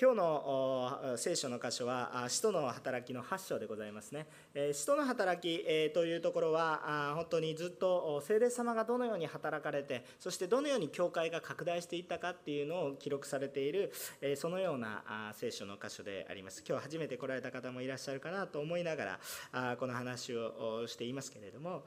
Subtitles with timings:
[0.00, 4.26] 今日の聖書の箇所は使徒の働きの8章でございますね。
[4.72, 13.92] 使徒の働きというところは本当にずっと聖霊様がどのように働かれてそしてどのように教会が拡大していったかっていうのを記録されている
[14.36, 16.64] そのような聖書の箇所であります。
[16.66, 19.18] 今日初めて来られた方もいらっしゃるかなと思いなが
[19.52, 21.82] らこの話をしていますけれども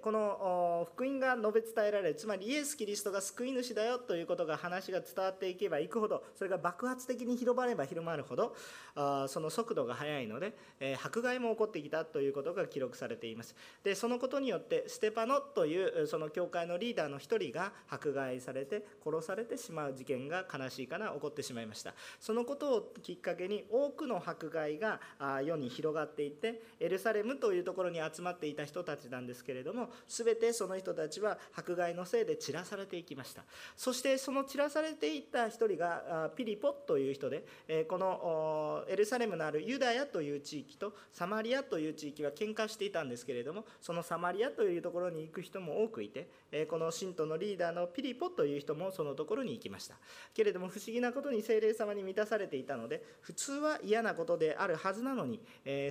[0.00, 8.54] この福音が述べ伝えられるつまりイエス・キリストが救い主だよということが話が伝わっていけばいくほどそれが爆発的に広まれば広まるほど
[8.94, 13.54] あその速度が速いので、え、迫害も起こってきたということが記録されています。
[13.82, 21.94] でそのことによってステパノというその教会のリーダーの一人が迫害されて殺されてしまう事件が悲しいかな起こってしまいました。
[22.20, 25.00] そのことをきっかけに多くの迫害が
[25.44, 33.44] 世に広がっていってエルサレムというところに集まっていた人たちなんですけれども全てその人たちは迫害のせいで散らされていきました。
[33.76, 37.44] そしてその散らされていった一人がピリポという人で
[37.88, 46.28] このエルサレムのあるユダヤという地域とサマリアという地域は喧嘩していたんですけれどもそのサマリアというところに行く人も多くいて
[46.68, 49.96] この信徒のリーダーのピリポという人もそのところに行きました。
[50.34, 55.40] けれども不思議なことに精霊様に満たされていたので普通は嫌なことであるはずなのに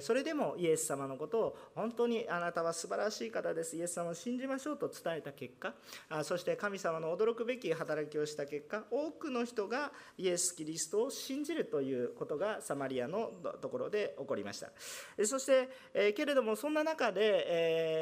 [0.01, 5.73] それでもイエス様のことを本当にあなたは素晴らしい方ですイエス様を信じましょうと伝えた結果
[6.23, 13.31] そして神様の驚くべき働きをした結果多くの人がイエス・キリストリストを信じるということがサマリアの
[13.61, 14.71] ところで起こりました。
[15.25, 17.45] そして、えけれどもそんな中で、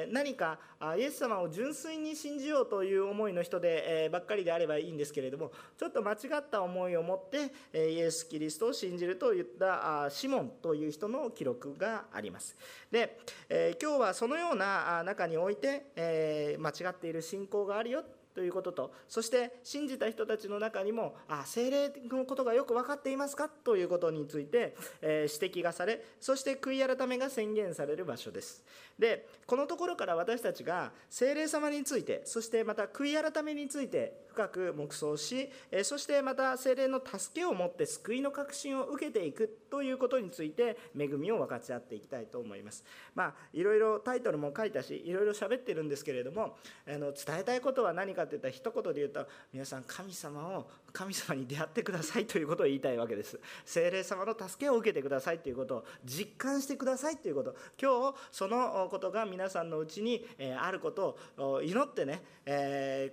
[0.05, 0.57] え何か
[0.97, 12.57] イエス様を純粋に信じようという思いの人で、えばっかりであればいいんですけれどもちょっと間違った思いを持って、えイエス・キリストを信じるといったあシモンという人の記録があります。
[12.89, 28.63] で、え今日はそのような中において、え間違っている信仰があるよということとそして信じた人たちの中にもあ精霊のことがよく分かっていますかということについて、えー、指摘がされそして悔い改めが宣言される場所です。
[28.97, 42.83] でこのところから私たちが精霊様についてそしてまた悔い改めについて深く黙想しえそしてまた精霊の助けを持って救いの確信を受けていくということについて恵みを分かち合っていきたいと思います。
[43.15, 53.39] まあいろいろタイトルも書いたしいろいろ喋ってるんですけれどもあの伝えたいことは何かっていったら一言で言うと皆さん神様を神様に出会ってくださいということを言いたいわけです。
[53.65, 55.73] 精霊様の助けを受けてくださいということ。
[55.73, 57.55] を実感してくださいということ。
[57.81, 60.25] 今日そのことが皆さんのうちに
[60.59, 62.21] あることを祈ってね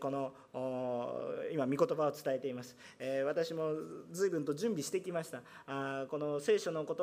[0.01, 0.33] この
[1.53, 3.73] 今御言葉を伝えています、えー、私も
[4.11, 5.43] 随分と準備してきました。
[5.67, 6.97] あこの聖書の言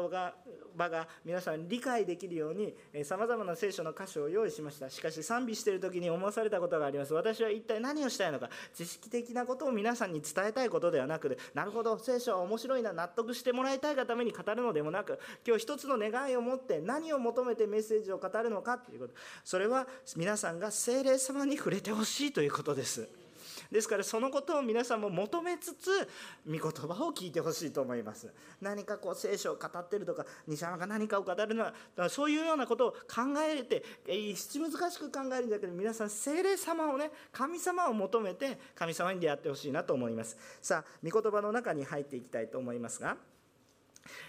[0.78, 4.90] 葉が皆さん理解できるようにさまざまな聖書の箇所を用意しました。
[4.90, 7.13] しかし賛美している時に思わされたことがあります。
[7.13, 19.13] 私は一体何をしたいのか知識的なことを皆さんに伝えたいことではなくなるほど聖書は面白いな納得してもらいたいがために語るのでもなく今日一つの願いを持って何を求めてメッセージを語るのかということ。
[19.44, 23.27] それは皆さんが精霊様に触れてほしいということです。
[23.72, 26.08] ですからそのことを皆さんも求めつつ
[26.46, 28.32] 御言葉を聞いてほしいと思います。
[28.62, 31.74] 何かこう聖書を語ってるとか西山が何かを語るのは
[32.10, 32.98] そういうようなことを考
[33.40, 33.84] えて
[34.36, 40.38] 七難しく考えるんだけど皆さん精霊様をね神様を求めて神様に出会ってほしいなと思います。
[40.62, 43.18] さあ御言葉の中に入っていきたいと思いますが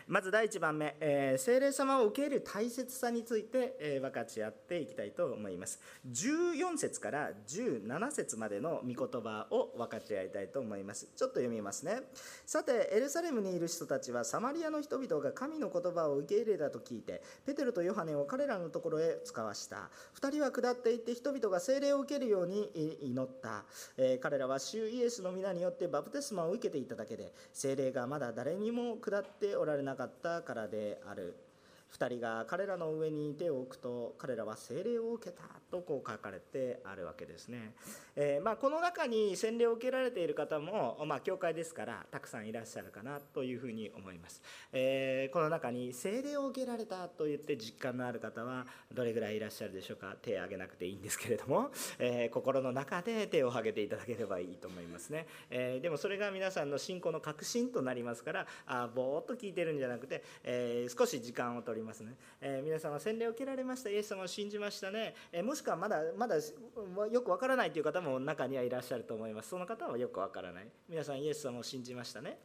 [0.07, 5.81] まず第1番目、えー、聖霊様を受け入れる大切さについて、えー、分かち合っていきたいと思います。
[6.11, 11.09] 14節から17節までの御言葉を分かち合いたいと思います。
[11.17, 12.01] ちょっと読みますね。
[12.47, 19.91] さてエルサレムにいる人たちはサマリアの人々が神の言葉を受け入れたと聞いてペテロとヨハネを彼らのところへ使わした。
[20.21, 22.71] 2人は下っていって人々が聖霊を受けるように
[23.03, 23.65] 祈った、
[23.97, 31.48] えー、彼らは主イエスの皆によってバプテスマを受けていただけで聖霊がまだ誰にも下っておらられなかったからである。
[31.95, 37.73] 2人が彼らの上に手を置くと彼らは聖霊を受けたとこう書かれてあるわけですね、
[38.17, 44.43] えー、まあ、この中に洗礼を受けられている方も、まあ、教会ですからたくさんいらっしゃるかなというふうに思います、
[44.73, 50.17] えー、この中に聖霊を受けられたと言って実感のある方はどれぐらいいらっしゃるでしょうか。
[50.23, 63.91] 手を挙げなくていいんですけれども、えー、心の中で手を挙げていただければいいと思いますね、えでもそれが皆さんの信仰の確信となりますからあぼーっと聞いてるんじゃなくて、え少し時間を取りますね、え皆様洗礼を受けられました。
[63.91, 69.51] イエス様を信じましたね、えもしくはまだまだよくわからないという方も中にはいらっしゃると思います。
[69.51, 70.69] その方はよくわからない。
[70.89, 72.39] 皆さんイエス様を信じましたね。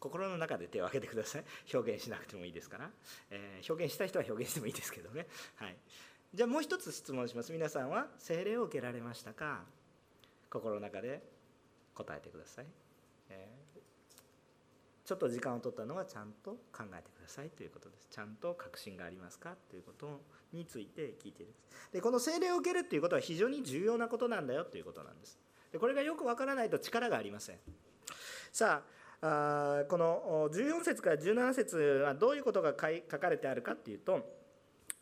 [0.00, 1.44] 心の中で手を挙げてください。
[1.74, 2.90] 表現しなくてもいいですから、
[3.30, 5.26] えー、表現した人は表現してもいいですけどね。
[5.56, 5.76] はい。
[6.34, 7.52] じゃあもう一つ質問します。
[7.52, 9.64] 皆さんは聖霊を受けられましたか？
[10.50, 11.22] 心の中で
[11.94, 12.66] 答えてください、
[13.30, 13.68] えー
[15.04, 17.17] ちょっと時間を取ったのはちゃんと考えてください。
[17.28, 17.50] さい。
[17.50, 19.54] ということですちゃんと確信がありますか？
[19.70, 20.20] ということ
[20.52, 21.52] について聞いている
[21.92, 25.38] でこの聖霊を受けるっていうことは非常に重要なことなんだよということなんです。
[25.72, 27.56] でこれがよくわからないと力がありません。
[28.52, 28.82] さ
[29.20, 34.38] ああこの14節から17節はどういうことが書かれてあるかっていうと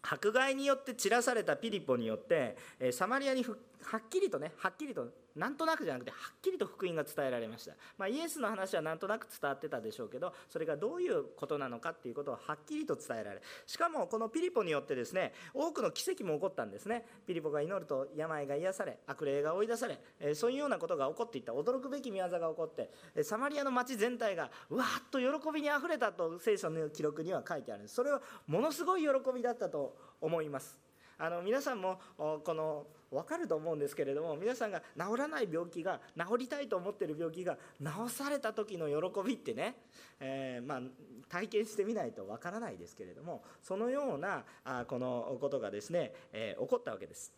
[0.02, 2.56] 迫害によって散らされたピリポによって
[2.92, 3.52] サマリアには
[3.98, 17.04] っきりとねはっきりとなんとなくじゃなくてはっきりと福音が伝えられました、まあ、イエスの話はなんとなく伝わってたでしょうけどそれがどういうことなのかっていうことをはっきりと伝えられしかもこのピリポによってですね多くの奇跡も起こったんですね。
[17.26, 21.52] ピリポが祈ると病が癒され悪霊が追い出され、えそういうようなことが起こっていった。
[21.52, 22.90] 驚くべき見業が起こって
[23.24, 27.94] サマリアの町全体がわーっと喜びにあふれたと聖書の記録には書いてあるんです。
[27.94, 30.85] それはものすごい喜びだったと思います。
[31.18, 39.76] あの皆さんもこの分かると思うんですけれども皆さんが治らない病気が治りたいと思ってる病気が治された時の喜びってね、
[40.20, 40.80] えー、まあ、
[41.28, 47.32] 体験してみないと分からないですけれどもそのようなあこのことがですね、えー、起こったわけです。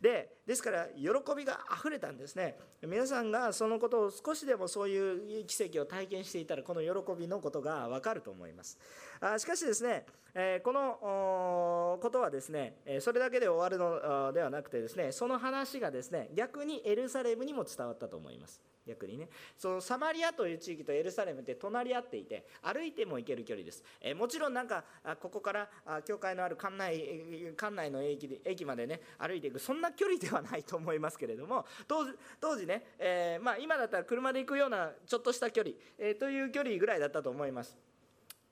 [0.00, 2.56] でですから喜びがあふれたんですね。
[2.82, 6.88] 皆さんがそのことを少しでもそういう奇跡を体験していたらこの喜
[7.18, 8.78] びのことが分かると思います。
[9.20, 18.60] あしかしですね、えこのことはですねそれだけで終わるのではなくてですねその話がですね逆にエルサレムにも伝わったと思います。
[18.90, 19.28] 逆にね。
[19.56, 24.84] そのサマリアという地域とエルサレムって隣り合っていて歩いても行ける距離です、えもちろんなんか
[25.20, 25.68] ここから
[26.04, 29.58] 教会のある館内館内の駅で駅までね歩いていく。
[29.58, 37.89] そんな距離ではないと思いますけれども当時ね、えー、まあ、今だったら車で行くようなちょっとした距離、えー、という距離ぐらいだったと思います。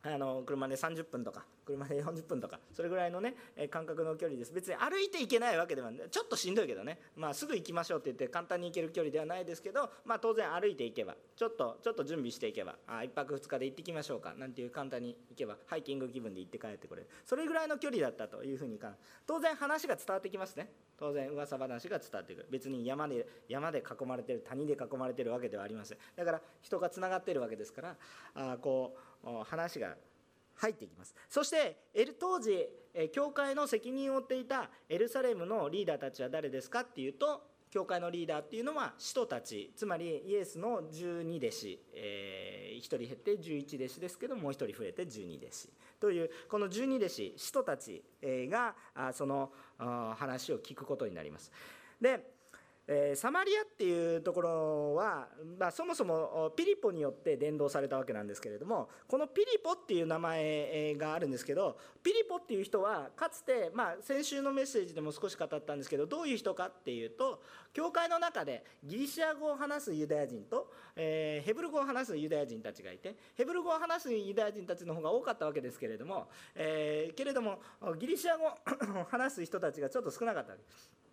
[0.02, 3.34] あの車で30分とか車で40分とかそれぐらいのね
[3.70, 4.52] 間隔の距離です。
[4.52, 17.08] 別に歩いて行けないわけではないちょっとしんどいけどね、まあ、すぐ行きましょうって言って簡単に行ける距離ではないですけど、まあ、当然歩いて行けばちょっとちょっと準備していけばあ1泊2日で行ってきましょうかなんていう簡単に行けばハイキング気分で行って帰ってくれる。
[17.24, 18.78] それぐらいの距離だったというふうに
[19.26, 20.70] 当然話が伝わってきますね。
[20.98, 22.46] 当然噂話が伝わってくる。
[22.50, 25.98] 別に山で山で囲まれてる谷で囲まれてるわけではありません。
[26.16, 27.96] だから人がつながってるわけですから
[28.34, 29.07] あこう
[29.44, 29.96] 話が
[30.56, 31.14] 入っていきます。
[31.28, 31.76] そして
[32.18, 32.68] 当時
[33.12, 45.68] 教会の責任を負っていたエルサレムのリーダーたちは誰ですかっていうと教会のリーダーっていうのは使徒たちつまりイエスの12弟子、えー、1人減って11弟子ですけどもう1人増えて12弟子。
[46.00, 48.74] というこの12弟子使徒たちが
[49.12, 49.52] その
[50.16, 51.52] 話を聞くことになります。
[52.00, 52.37] で
[52.90, 67.42] えー、サマリアっていうところは、まあ、そもそもピリポによって伝道されたわけなんですけれどもこのピリポっていう名前があるんですけどピリポっていう人はかつて、まあ、先週のメッセージでも少し語ったんですけどどういう人かっていうと
[67.74, 77.60] 教会の中でギリシア語を話すユダヤ人と、えー、ヘブル語を話すユダヤ人たちがいてヘブル語を話すユダヤ人たちの方が多かったわけですけれども、えー、けれども
[77.98, 81.07] ギリシア語を話す人たちがちょっと少なかったわけです。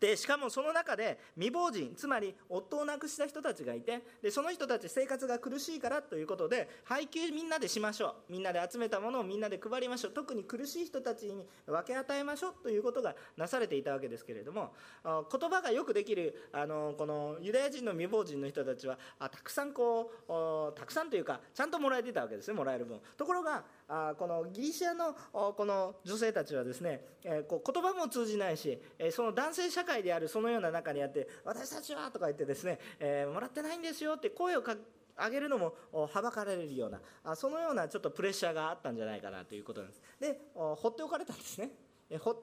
[0.00, 8.32] でしかもその中で未亡人つまり夫を亡くした人たちがいてでその人たち生活が苦しいからということで配給みんなでしましょう。
[8.32, 10.12] みんなで集めたものをみんなで配りましょう。
[10.12, 14.72] 特に苦しい人たちに分け与えましょうということがなされていたわけですけれども
[15.04, 23.00] 言葉がよくできるあのこのユダヤ人の未亡人の人たちはあたくさんこうたくさんというかちゃんともらえてたわけですねもらえる分。
[23.16, 34.76] ところがあこのギリシアのこの女性たちはですね、えこう言葉も通じないし、えその男性社会であるそのような中にあって私たちはとか言ってですね、えもらってないんですよって声をか
[35.16, 40.02] 上げるのもはばかられるようなあそのようなちょっとプレッシャーがあったんじゃないかなということなんです。
[40.20, 41.70] で放っておかれたんですね。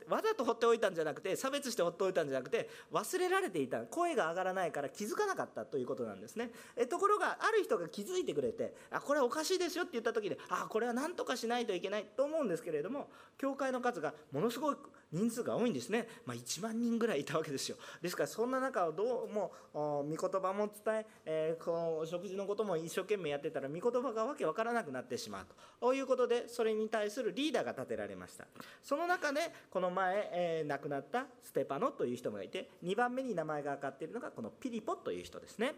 [0.09, 3.81] わざと放っておいたんじゃなくて差別して放っておいたんじゃなくて忘れられていた。
[3.81, 6.51] 声が上がらないから気づかなかったということなんですね。
[6.75, 14.75] えところがある人が気づいてくれてあこれはおかしいですよって言った時であこれは何とかしないといけないと思うんですけれども教会の数がものすごい
[15.11, 17.77] 人数が多いんですね、まあ、1万人ぐらいいたわけですよ。
[18.01, 25.45] ですからそんな中をどうも御言葉も伝ええー、この食事のことも一生懸命やってたら御言葉がわけわからなくなってしまう
[25.79, 25.93] と。
[25.93, 28.45] いうことでそれに対するリーダーが立てられました。
[28.81, 35.75] その中でこの前、えー、亡くなったステパノという人がいて2番目に名前が挙がっているのがこのピリポという人ですね。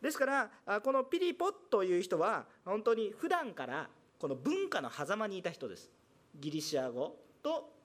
[0.00, 5.90] ですからこのピリポという人は本当に普段からこの文化の狭間にいた人です。
[6.34, 7.81] ギリシア語と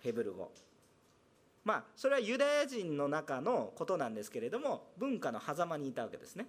[0.00, 0.50] ヘブル語。
[1.64, 6.46] まあそれはユダヤ人の中のことなんですけれども文化の狭間にいたわけですね。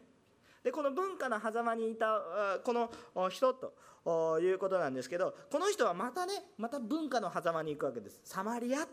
[0.63, 2.21] でこの文化の狭間にいた
[2.63, 2.89] この
[3.29, 8.21] 人ということなんですけどこの人はまたねまた文化の狭間に行くわけです。
[8.23, 8.87] サマリア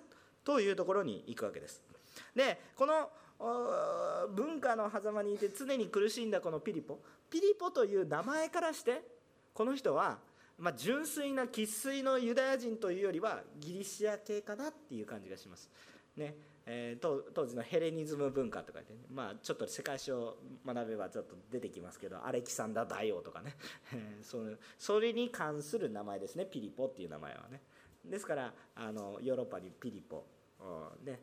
[0.44, 1.82] というところに行くわけです。
[2.34, 3.10] でこの
[4.34, 6.98] 文化の狭間にいて常に苦しんだこのピリポ。
[7.30, 9.02] ピリポという名前からして
[9.54, 10.18] この人は、
[10.58, 15.70] まあ、純粋な生粋のユダヤ人というよりはギリシア系かなっていう感じがします。
[16.16, 16.34] ね。
[16.66, 20.36] えー、当時のヘレニズム文化とかで、ね、まあ、ちょっと世界史を
[20.66, 23.56] 学べばちょっと出てきますけどアレキサンダー大王とかね。
[24.22, 24.38] そ
[24.78, 26.44] それに関する名前ですね。
[26.44, 27.62] ピリポっていう名前はね。
[28.04, 30.26] ですからあのヨーロッパにピリポ、
[31.02, 31.20] ね、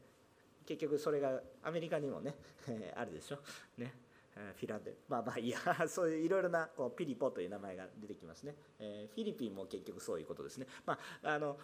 [0.66, 2.36] 結局それがアメリカにもね
[2.96, 3.40] あるでしょ。
[3.78, 3.94] ね。
[4.36, 10.68] フィラデまあまあいや そういういろいろなこうピリポという名前が出てきますね、え、フィリピンも結局そういうことですね。
[10.86, 11.58] まああの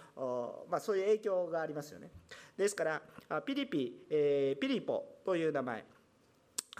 [0.69, 2.11] まあ、そういう影響がありますよね。
[2.55, 5.85] ですからピリピ、え、ピリポという名前。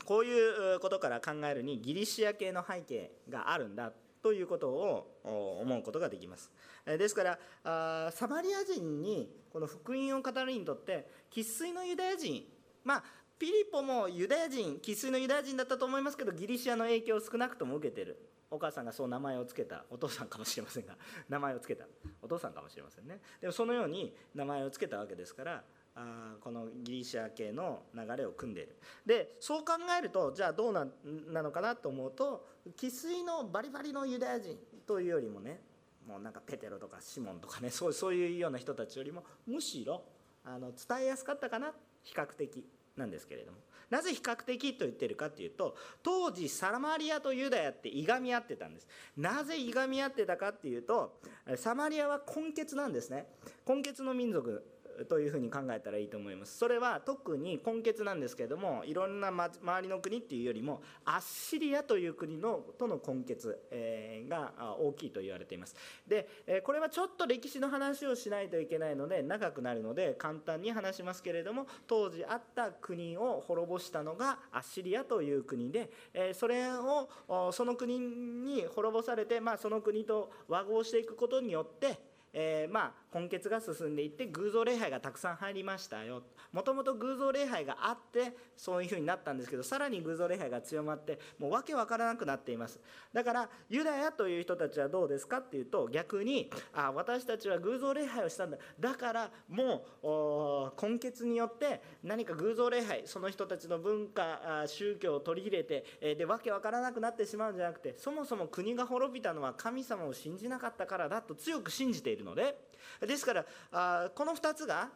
[0.05, 3.91] こういうことから考えるにギリシア系の背景があるんだ
[4.23, 6.51] ということを思うことができます。
[6.85, 12.45] ですからサマリア人にこの福音を語るにとって生粋のユダヤ人
[12.83, 13.03] まあ
[13.41, 18.29] ピリポもユダヤ人生粋のユダヤ人だったと思いますけどギリシアの影響を少なくとも受けてる。
[18.51, 20.95] お母さんがそう名前を付けたお父さんかもしれませんが。
[21.27, 21.87] 名前を付けた。
[22.21, 23.19] お父さんかもしれませんね。
[23.39, 25.63] でもそのように名前を付けたわけですから
[25.95, 28.77] あこのギリシア系の流れを組んでいる。
[29.07, 32.45] でそう考えるとじゃあどうななのかなと思うと
[32.77, 34.55] 生粋のバリバリのユダヤ人
[34.85, 35.61] というよりもね
[36.07, 40.03] もうなんかペテロとかシモンとかねそうそういうような人たちよりもむしろ
[40.45, 41.73] あの伝えやすかったかな。
[42.03, 42.67] 比較的。
[42.97, 43.57] なんですけれども。
[43.89, 48.87] なぜ比較的と言ってるかっていうと当時サマリアとユダヤっていがみ合ってたんです。
[49.17, 51.19] なぜいがみ合ってたかっていうと
[51.57, 53.27] サマリアは根血なんですね。
[53.67, 54.65] 根血の民族。
[55.07, 56.57] というふうに考えたらいいと思います。
[56.57, 65.75] それは特に根血なんですけれどもいろんなま周りの国っていうよりもアッシリアという国のとの根血、えが大きいと言われています。
[66.07, 77.09] でえこれはちょっと歴史の話をしないといけないので長くなるので簡単に話しますけれども当時あった国を滅ぼしたのがアッシリアという国でえそれを
[77.51, 86.23] その国に滅ぼされて、まあ、その国と和合していくことによってえー、まあ根血が進んでいって偶像礼拝がたくさん入りましたよ。
[86.51, 92.79] もともと偶像礼拝があってそういうふうになったんですけどさらに偶像礼拝が強まってもう訳わからなくなっています。
[93.13, 98.57] だからユダヤという人たちはどうですかっていうと逆にあ私たちは偶像礼拝をしたんだ。
[98.79, 114.89] だからもう根血によって何か偶像礼拝その人たちの文化宗教を取り入れてでわけわからなくなってしまうんじゃなくてそもそも国が滅びたのは神様を信じなかったからだと強く信じているのでですからあこの2つが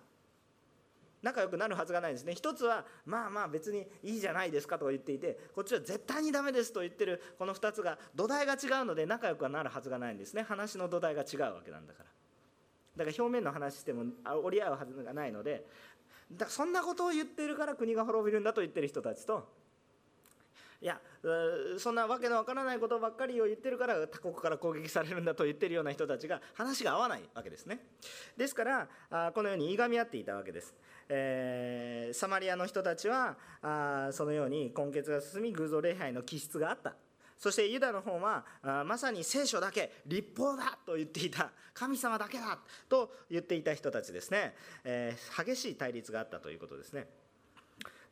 [1.22, 2.36] 仲良くなるはずがないんですね。
[2.36, 10.44] 一つはまあまあ別にいいじゃないですかと言っていてこっちは絶対にダメですと言ってるこの2つが土台が違うので仲良くはなるはずがないんですね。
[10.44, 12.10] 話の土台が違うわけなんだから。
[12.98, 14.06] だから表面の話しても
[14.44, 15.66] 折り合うはずがないので
[16.32, 19.48] だそんなことを言ってるから国が滅びるんだと言ってる人たちと
[20.86, 21.02] いや
[21.80, 27.80] そんなわけのわからないことばっかりを言ってるから他国から攻撃されるんだと言ってるような人たちが話が合わないわけですね。
[28.38, 30.76] ですからあこのようにいがみ合っていたわけです、
[31.10, 36.94] えー、サマリアの人たちはあそのように根血が進み偶像礼拝の気質があった。
[37.40, 38.46] そしてユダの方は
[38.86, 41.50] まさに聖書だけ立法だと言っていた。
[41.74, 47.08] 神様だけだと言っていた人たちですね、えー、激しい対立があったということですね。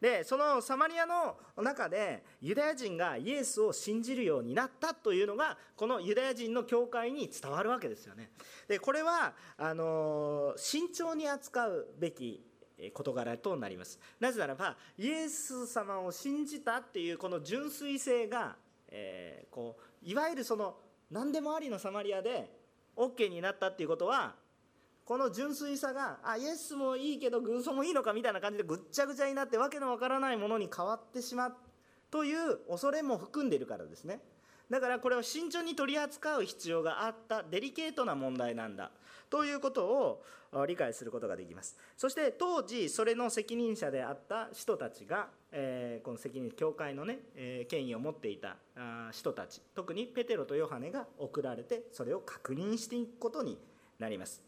[0.03, 8.29] でそのサマリアの中でユダヤ人がイエスを信じるようになったというのがこのユダヤ人の教会に伝わるわけですよね。
[8.67, 12.45] でこれはあの慎重に扱うべき
[12.93, 13.98] 事柄となります。
[14.19, 18.57] なぜならばイエス様を信じたっていうこの純粋性が、
[18.89, 20.75] えー、こういわゆるその
[21.12, 22.51] 何でもありのサマリアで
[22.98, 24.36] OK になったっていうことは
[25.05, 31.53] この純粋さがあイエスもいいけど偶像もいいのかみたいな感じでぐっちゃぐちゃになってわけのわからないものに変わってしまう。
[32.10, 34.19] という恐れも含んでいるからですね。
[34.69, 37.43] だからこれは慎重に取り扱う必要があった。
[37.43, 38.91] デリケートな問題なんだ。
[39.29, 40.24] ということを
[40.67, 41.75] 理解することができます。
[41.98, 48.57] そして当時それの責任者であった人たちが、えー、この責任教会のね、えー、権威を持っていた
[49.12, 49.62] 人たち。
[49.75, 53.57] 特にペテロとヨハネが送られてそれを確認していくことに
[54.00, 54.43] なります。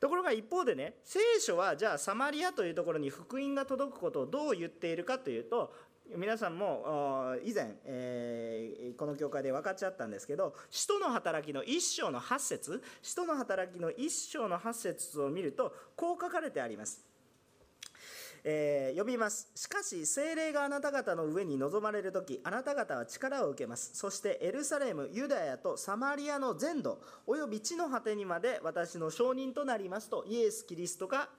[0.00, 5.72] ところが一方でね聖書はじゃあサマリアというところに福音が届くことをどう言っているかというと
[6.16, 17.13] 皆さんも以前、えー、この教会で分かっちゃったんですけど使徒の働きの一章の8節使徒の働きの一章の8節を見るとこう書かれてあります。
[18.46, 19.50] えー、呼びます。
[19.54, 23.90] しかし精霊があなた方の上に臨まれる時あなた方は力を受けます。
[23.94, 31.30] そしてエルサレムユダヤとサマリアの全土および地の果てにまで私の証人となりますとイエス・キリストが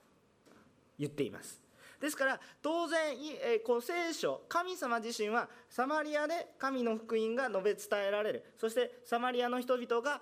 [0.98, 1.66] 言っています。
[2.00, 2.98] ですから当然、
[3.42, 8.44] えこう聖書神様自身はサマリアで神の福音が述べ伝えられる。
[8.58, 10.20] そしてサマリアの人々が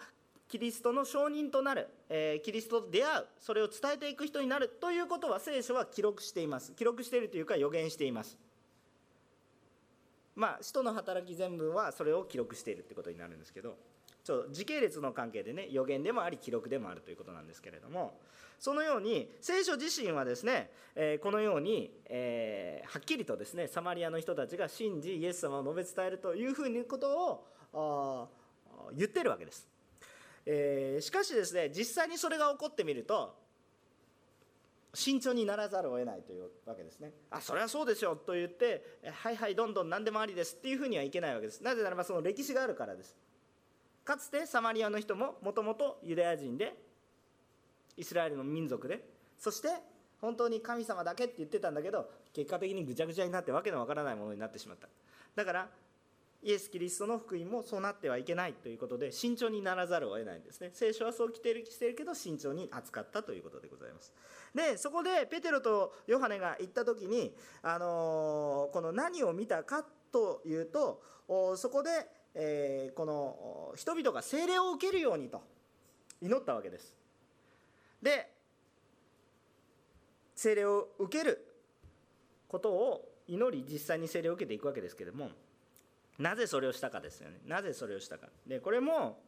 [0.54, 6.70] キリストの証人となる、えキリストと出会うそれを伝えていく人になるということは聖書は記録しています。
[6.74, 8.38] 記録しているというか予言しています。
[10.36, 13.74] まあ使徒の働き全文はそれを記録しているってことになるんですけど
[14.22, 18.20] ちょ時系列の関係でね予言でもあり記録でもあるということなんですけれども
[18.60, 27.42] そのように聖書自身はですね、えこのように、えはっきりとですねサマリアの人たちが信じイエス様を述べ伝えるというふうにこと
[27.72, 28.28] を
[28.96, 29.73] 言ってるわけです、
[30.46, 33.36] えしかしですね実際にそれが起こってみると
[34.94, 37.12] 慎重にならざるを得ないというわけですね。
[37.30, 41.62] あそれはそうでしょと言ってはいはいどんどん何でもありですっていうふうにはいけないわけです。
[41.62, 43.16] なぜならばその歴史があるからです。
[44.04, 46.76] かつてサマリアの人ももともとユダヤ人で
[47.96, 49.04] イスラエルの民族で
[49.38, 49.68] そして
[50.20, 54.88] 本当に神様だけって言ってたんだけど結果的にぐちゃぐちゃになってわけのわからないものになってしまった
[55.34, 55.68] だから
[56.44, 60.68] イエス・キリストの福音もそうなってはいけないということで慎重にならざるを得ないんですね。
[60.74, 64.12] 聖書はそう来てるしてるけど慎重に扱ったということでございます。
[64.54, 71.02] でそこでペテロとヨハネが行った時に、あの、この何を見たかというと
[71.56, 71.90] そこで、
[72.34, 75.42] えー、この人々が聖霊を受けるようにと
[76.20, 76.94] 祈ったわけです。
[78.02, 78.30] で
[80.34, 81.42] 聖霊を受ける
[82.48, 85.30] ことを祈り実際に聖霊を受けていくわけですけれども
[86.18, 87.40] なぜそれをしたかですよね。
[87.46, 88.28] なぜそれをしたか。
[88.46, 89.20] でこれも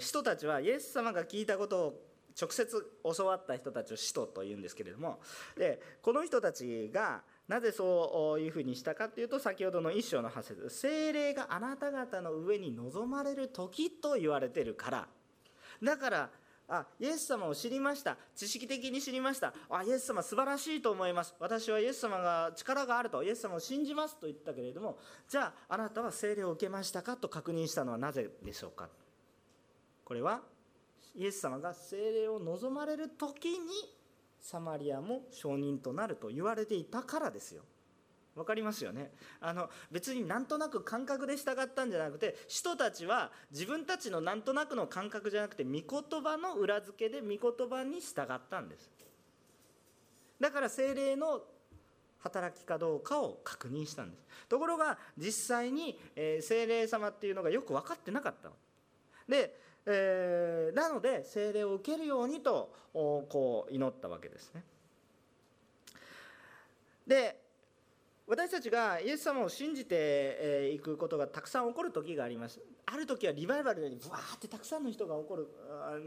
[0.00, 2.08] 使徒たちはイエス様が聞いたことを
[2.40, 5.18] 直接教わった人たちを使徒というんですけれども
[5.56, 15.08] でこの人たちがなぜそういうふうにしたかというと先ほどの一章の発節精霊があなた方の上に望まれる時と言われてるから。
[15.82, 16.30] だから
[16.68, 18.16] あイエス様を知りました。
[18.36, 19.54] 知識的に知りました。
[19.70, 21.34] あイエス様素晴らしいと思います。
[21.40, 23.22] 私はイエス様が力があると。
[23.22, 24.98] イエス様を信じますと言ったけれども
[25.28, 28.88] じゃああなたは聖霊を受けましたかと確認したのはなぜでしょうか。
[30.04, 30.42] これは
[31.14, 33.58] イエス様が聖霊を望まれる時に
[34.40, 37.62] サマリアも証人となると言われていたからですよ。
[38.38, 39.12] 分かりますよね。
[39.40, 45.82] あの別になんとなく感覚で従ったんじゃなくて人たちは自分たちのなんとなくの感覚じゃなくて御言
[46.22, 48.90] 葉の裏付けで御言葉に従ったんです。
[50.40, 51.42] だから精霊の
[52.20, 54.24] 働きかどうかを確認したんです。
[54.48, 58.50] ところが実際に、えー、精霊様っていうのがよく分かってなかった
[59.28, 59.54] で、
[59.86, 64.64] えー、なので精霊を受けるようにとこう祈ったわけですね。
[67.06, 67.47] で
[68.28, 72.60] 私たちがイエス様を信じていくことがたくさん起こる時があります。
[72.84, 75.48] ある時はリバイバルでブワーってたくさんの人が起こる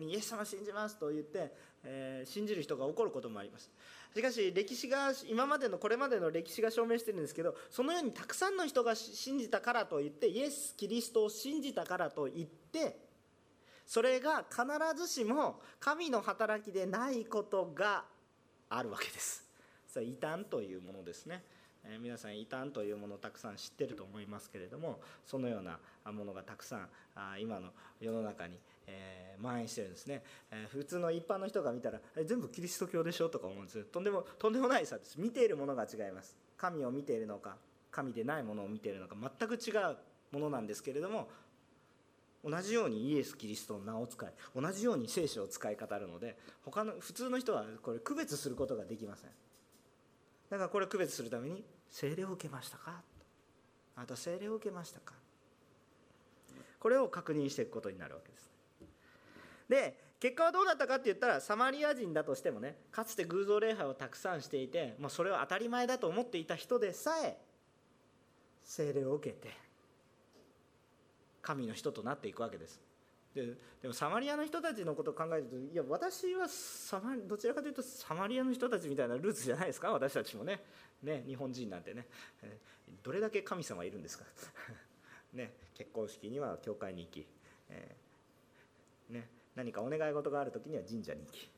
[0.07, 1.51] イエス様信じますと言って、
[1.83, 3.71] えー、信じる人が起こることもあります。
[4.15, 12.99] しかし歴史が今までのこれまでの歴史が証明してるんですけどそのようにたくさんの人が信じたからといってイエス・キリストを信じたからといって
[13.87, 14.63] それが必
[14.95, 18.03] ずしも神の働きでないことが
[18.69, 19.43] あるわけです。
[19.87, 21.43] それ異端というものですね。
[21.83, 25.79] え皆さん異端というものをたくさん知ってると思いますけれどもそのような
[26.11, 35.19] ものがたくさんあ今の世の中に、え、蔓延してるんですね、え、普通の一般の人が見たらえ全部キリスト教でしょとか思うんですとんでもとんでもない差です。
[35.19, 36.35] 見ているものが違います。
[36.57, 37.57] 神を見ているのか
[37.89, 39.97] 神でないものを見ているのか全く違う
[40.31, 41.27] ものなんですけれども
[42.43, 49.29] 同じようにイエス・キリストの名を使い同じように聖書を使い語るので他の普通の人はこれ区別することができません。
[50.51, 53.01] だからこれを区別するために聖霊を受けましたか？
[53.95, 55.13] あなた聖霊を受けましたか？
[56.79, 58.51] これを確認していくことになるわけです。
[59.69, 67.37] で結果はどうだったかって言ったらサマリア人だとしてもねかつて偶像礼拝をたくさんしていて、まあ、それを当たり前だと思っていた人でさえ
[68.63, 69.49] 聖霊を受けて
[71.41, 72.79] 神の人となっていくわけです。
[73.33, 79.91] ででもサマリアの人たちのことを考えるといや私はサマどちらかというとサマリアの人たちみたいなルーツじゃないですか？
[79.91, 80.59] 私たちもね。
[81.01, 82.05] ね日本人なんてね、
[82.43, 82.57] え、
[83.01, 84.25] どれだけ神様いるんですか？
[85.33, 87.25] ね結婚式には教会に行き、
[87.69, 91.49] えー、ね、何かお願い事がある時には神社に行き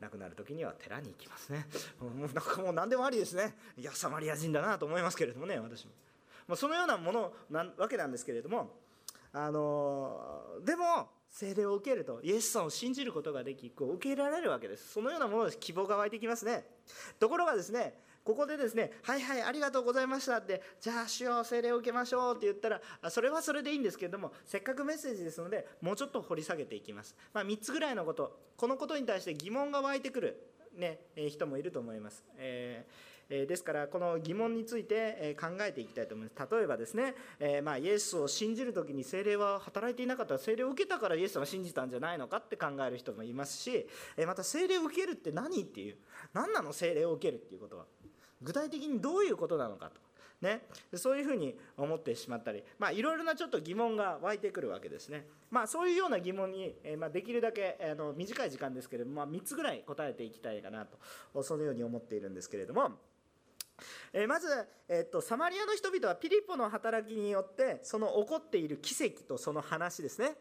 [0.00, 1.66] 亡くなる時には寺に行きますね。
[1.98, 3.56] もうなんかもう何でもありですね。
[3.76, 5.92] いやサマリア人だなと思いますけれどもね私も、
[6.46, 8.70] まあ、そのようなものなわけなんですけれども
[9.38, 14.94] あのでも聖霊を受けるとイエス様を信じることができこう受け入れられるわけです。
[14.94, 15.58] そのようなものです。
[15.58, 16.64] 希望が湧いてきますね。
[17.18, 28.40] ところがですねここでですね「はいはいありがとうございました」って「じゃあ主よ聖霊を受けましょう」って言ったらそれはそれでいいんですけれどもせっかくメッセージですのでもうちょっと掘り下げていきます、まあ、3つぐらいのこと。
[28.56, 43.86] このことに対して疑問が湧いてくる、ね、人もいると思います、えーえですからこの疑問について、考えていきたいと思います例えばですね、えまあ、イエスを信じる時に精霊は働いていなかったら精霊を受けたからイエスは信じたんじゃないのかって考える人もいますし、
[44.16, 45.96] えまた精霊を受けるって何っていう
[46.32, 47.84] 何なの精霊を受けるっていうことは
[48.42, 50.06] 具体的にどういうことなのかと
[50.40, 50.62] ね、
[50.94, 55.26] そういうふうに思ってしまったり、まあ、いろいろなちょっと疑問が湧いてくるわけですね。
[55.50, 60.84] まあ、そういうような疑問に、えまあ、できるだけあの短い時間ですけれども、まあ、3つぐらい答えていきたいかな
[61.32, 62.92] とそのように思っているんですけれども。
[64.12, 64.48] えまず、
[64.88, 70.34] えっと、サマリアの人々はピリポの働きによってその起こっている奇跡とその話ですね。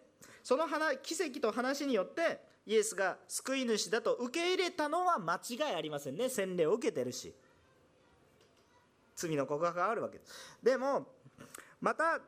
[0.43, 0.65] その
[1.01, 6.29] 奇跡と話によってイエスが救い主だと受け入れたのは間違いありませんね。
[6.29, 7.33] 洗礼を受けてるし。
[9.15, 10.59] 罪の告白があるわけです。
[10.61, 11.07] でも
[11.81, 12.19] また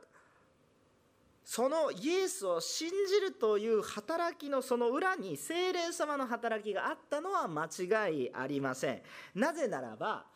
[1.44, 9.02] そのイエスを信じるという働きのその裏に精霊様の働きがあったのは間違いありません。
[9.34, 10.26] なぜならば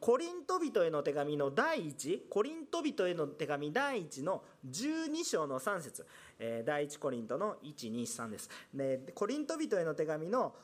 [0.00, 6.06] コリント人への手紙の第1コリント人への手紙第1の12章の3節
[6.38, 8.50] え第1コリントの123です。
[8.72, 10.54] でコリント人への手紙の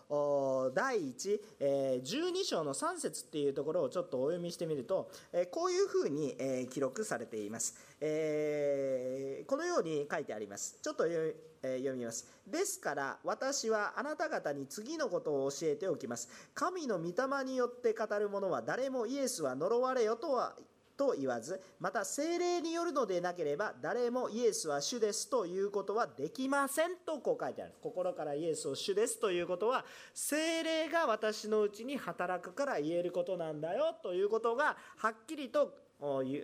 [0.75, 1.41] 第1、
[2.03, 6.37] 12章の3節っていうところをちょっとお読みしてみるとえこういうふうに
[6.71, 7.77] 記録されています。
[8.01, 10.79] えこのように書いてあります。
[10.83, 11.05] ちょっと
[11.63, 12.27] え読みます。
[12.47, 16.29] ですから私はあなた方に次のことを教えておきます。
[16.55, 20.55] 神の御霊によって語る者は誰もイエスは呪われよとは
[21.01, 35.73] と言わずまた精霊によるのでなければ誰もイエスは主ですということはできませんとこう書いてある心からイエスを主ですということは精霊が私のうちに働くから言えることなんだよということがはっきりと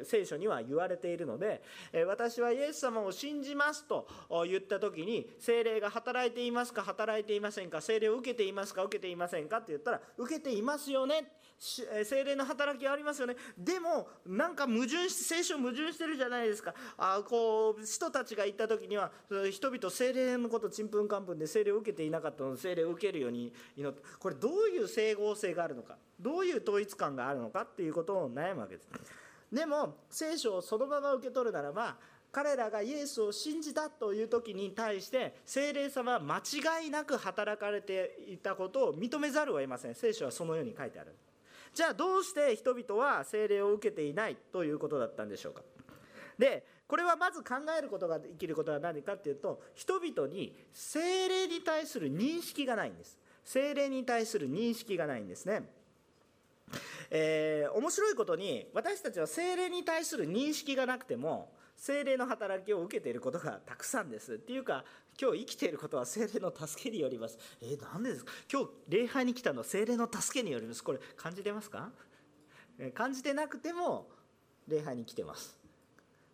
[0.04, 1.62] 聖書には言われているので
[2.06, 4.06] 私はイエス様を信じますと
[4.46, 11.32] 言った時に精霊が働いていますか働いていませんか精霊を受けていますか受けていませんかって言ったら受けていますよね。
[11.58, 13.34] 精霊の働きありますよね。
[13.56, 16.74] でもなんか矛盾して聖書矛盾してるじゃないですか。
[16.98, 19.10] あこう人たちが言った時には
[19.50, 28.88] 人々精霊のことちんぷんかんぷんで精霊を受けていなかったので精霊を受けるように祈ってこれどういう整合性があるのかどういう統一感があるのかっていうことを悩むわけです。
[29.56, 31.96] でも聖書をそのまま受け取るならば
[32.30, 39.94] 彼らがイエスを信じたという時に対して聖霊様は間違いなく働かれていたことを認めざるを得ません。
[39.94, 41.14] 聖書はそのように書いてある。
[41.72, 45.62] じゃあどうして人々は聖霊を受けていないということだったんでしょうか。
[46.38, 53.18] でこれはまず考えることができることは何かっていうと人々に聖霊に対する認識がないんです。
[53.42, 55.62] 聖霊に対する認識がないんですね。
[57.10, 64.34] えー、面白いことに私たちは精霊に対する認識がなくても精霊の働きを受けていることがたくさんです。
[64.34, 64.84] っていうか
[65.20, 67.38] 今日生きていることは精霊の助けによります。
[67.60, 68.32] えー、なんでですか？
[68.50, 70.82] 今日礼拝に来たのは精霊の助けによります。
[70.82, 71.90] これ感じてますか？
[72.94, 74.08] 感じてなくても
[74.68, 75.56] 礼拝に来てます。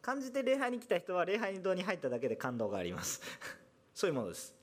[0.00, 3.20] 感じて礼拝に来た人は礼拝堂に入っただけで感動があります。
[3.94, 4.61] そういうものです。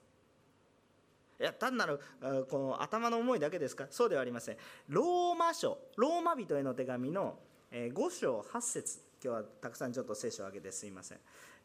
[1.39, 1.99] いや単なる
[2.49, 3.87] この頭の思いだけですか？
[3.89, 4.57] そうではありません。
[4.87, 7.39] ローマ書ローマ人への手紙の
[7.71, 8.99] 5章8節。
[9.23, 11.17] 今日はたくさんちょっと聖書を挙げてすいません、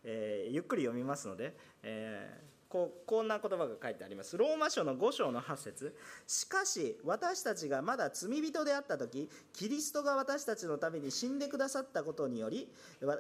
[0.02, 4.36] えー、ゆっくり読みますので、えーここんな言葉が書いてあります。
[4.36, 5.96] ローマ書の5章の8節。
[6.26, 12.68] しかし私たちがまだ罪人であった時キリストが私たちのために死んでくださったことにより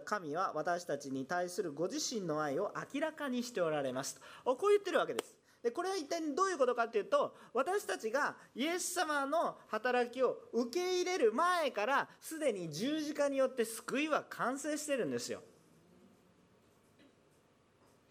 [0.06, 4.20] 神は私たちに対するご自身の愛を明らかにしておられます。
[4.44, 5.33] とこう言ってるわけです。
[5.64, 15.40] でこれは一体どういうことかっていうと私たちがイエス様の働きを受け入れる前からすでに十字架によって救いは完成してるんですよ。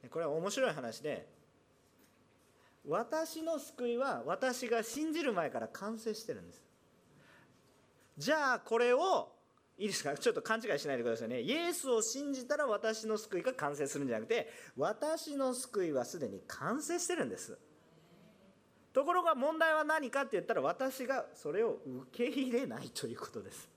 [0.10, 1.28] これは面白い話で
[2.88, 6.64] 私の救いは私が信じる前から完成してるんです。
[8.18, 9.32] じゃあこれを
[9.78, 10.16] いいですか？
[10.18, 11.42] ちょっと勘違いしないでくださいね。
[11.42, 17.58] イエスを信じたら私の救いが完成するんじゃなくて私の救いはすでに完成してるんです。
[18.94, 23.68] ところが問題は何かって言ったら私がそれを受け入れないということです。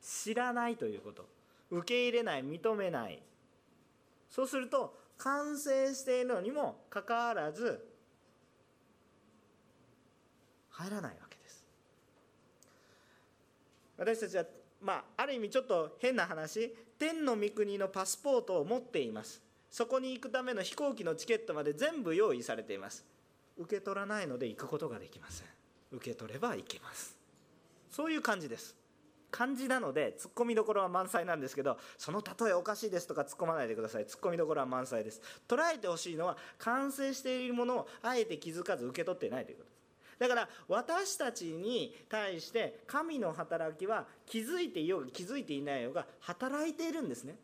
[0.00, 1.28] 知らないということ。
[1.70, 3.20] 受け入れない認めない。
[4.30, 7.84] そうすると完成しているのにもかかわらず
[10.70, 11.66] 入らないわけです。
[13.96, 14.44] 私たちは
[14.80, 19.42] まあ、ある意味ちょっと変な話天の御国のパスポートを持っています。
[19.70, 23.04] そこに行くための飛行機のチケットまで全部用意されています。
[23.56, 25.46] 受け取らないので行くことができません。
[25.92, 27.16] 受け取れば行けます。
[27.90, 28.76] そういう感じです。
[29.30, 34.06] 漢字なのでツッコミどころは満載なんですけどその例えおかしいですとか突っ込まないでください。
[34.06, 35.20] ツッコミどころは満載です。
[35.46, 39.70] 捉えてほしいのは完成しているものをあえて気づかず受け取ってないということ。
[39.70, 39.77] です
[40.18, 47.36] だから私たちに対して神の働きは気づいていようが気づいていないようが働いているんですね。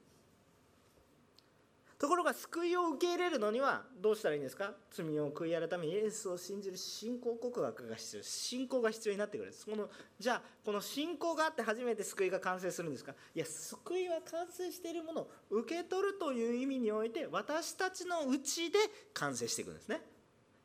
[1.96, 4.74] ところが救いを受け入れるのにはどうしたらいいんですか？
[4.90, 9.64] 罪を悔い改めイエスを信じる信仰告白が必要信仰が必要になってくるんです。
[9.64, 13.14] このじゃあこの信仰があって初めて救いが完成するんですか？
[13.34, 18.78] いや救いは完成しているものを受け取るという意味において私たちのうちで
[19.14, 20.02] 完成していくんですね。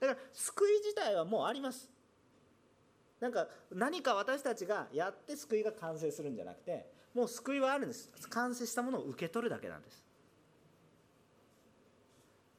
[0.01, 1.89] だから救い自体はもうあります。
[3.19, 8.09] なんか何か私たちがやって救いが完成するんじゃなくてもう救いはあるんです。
[8.29, 10.05] 完成したものを受け取るだけなんです。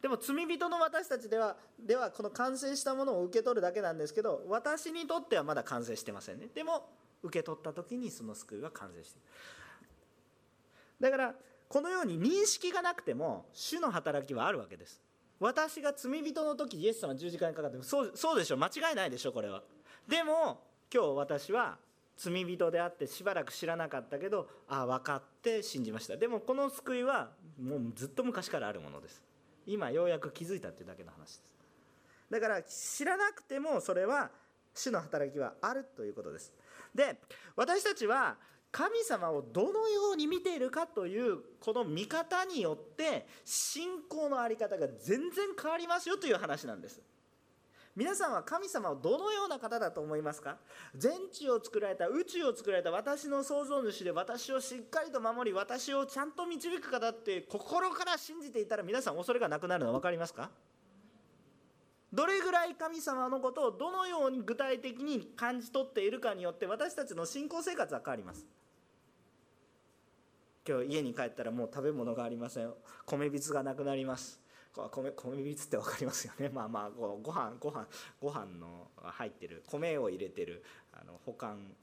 [0.03, 6.49] でも罪人の私たちではではこの完成したものを受け取るだけなんですけど私にとってはまだ完成してませんね。
[6.55, 6.89] でも
[7.23, 9.25] 受け取った時にその救いは完成してる。
[11.01, 11.35] だから
[11.69, 15.01] このように認識がなくても主の働きはあるわけです。
[15.39, 18.57] 私が罪人の時イエス様十字架にかかってそうそうでしょ。
[18.57, 19.63] 間違いないでしょこれは。
[20.11, 20.61] でも
[20.93, 21.79] 今日私は
[22.17, 26.17] 罪人であってしばらく知らなかったけどああ分かって信じました。
[26.17, 27.31] でもこの救いは
[27.63, 29.23] もうずっと昔からあるものです。
[29.67, 31.55] 今ようやく気づいたっていうだけの話です。
[32.29, 34.31] だから知らなくてもそれは
[34.75, 36.53] 主の働きはあるということです。
[36.93, 37.21] で
[37.55, 38.37] 私たちは
[38.73, 47.01] 神様をどのように見ているかというこの見方によって信仰の在り方が全然変わりますよという話なんです。
[47.97, 50.57] 皆さんは神様をどのような方だと思いますか？
[50.97, 60.51] 全地を作られた宇宙を作られた私の創造主で私をしっかりと守り私をちゃんと導く方って心から信じていたら皆さん恐れがなくなるの分かりますか？
[62.13, 68.47] どれぐらい神様のことをどのように具体的に感じ取っているかによって私たちの信仰生活は変わります。
[70.69, 72.73] 今日家に帰ったらもう食べ物がありません。
[73.05, 74.41] 米びつがなくなります。
[74.75, 76.49] 米米びつって分かりますよね。
[76.55, 77.87] まあまあごご飯ご飯
[78.21, 81.77] ご飯の入ってる米を入れてるあの保管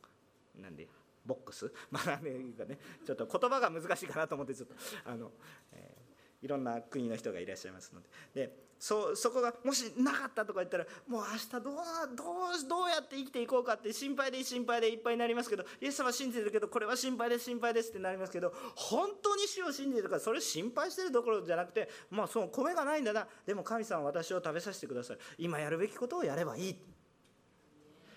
[0.55, 0.87] なんで
[1.25, 1.71] ボックス？
[1.91, 2.79] まあねかね。
[3.05, 5.31] ちょっと言葉が難しいかなと思ってちょっとあの、
[5.73, 8.09] えー、いろんな国の人がいらっしゃいますので。
[8.33, 23.27] でそそこがもしなかったとか言ったらもう明日どうどうどうやって生きていこうかって心配で心配でいっぱいになりますけどイエス様信じてるけどこれは心配です心配ですってなりますけど本当に死を信じてるからそれ心配してるどころじゃなくてまあその米がないんだな。
[23.45, 25.17] でも神様は私を食べさせてください。
[25.37, 26.96] 今やるべきことをやればいい。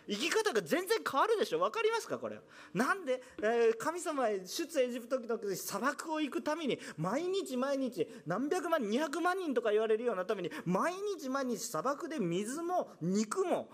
[0.08, 1.58] 生き方が全然変わるでしょ？
[1.58, 2.40] 分かりますかこれ？
[2.74, 13.68] なんで、えー、神様へ出エジプトの砂漠を行くために毎日毎日何百万200万人とか言われるようなために毎日毎日砂漠で水も肉も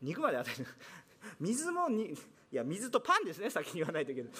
[0.00, 0.66] 肉まで当てる。
[1.40, 2.12] 水もに
[2.52, 3.50] いや水とパンですね。
[3.50, 4.32] 先に言わないといけない。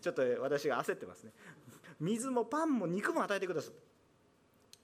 [0.00, 1.32] ちょっと私が焦ってますね。
[2.00, 3.72] 水もパンも肉も与えてください。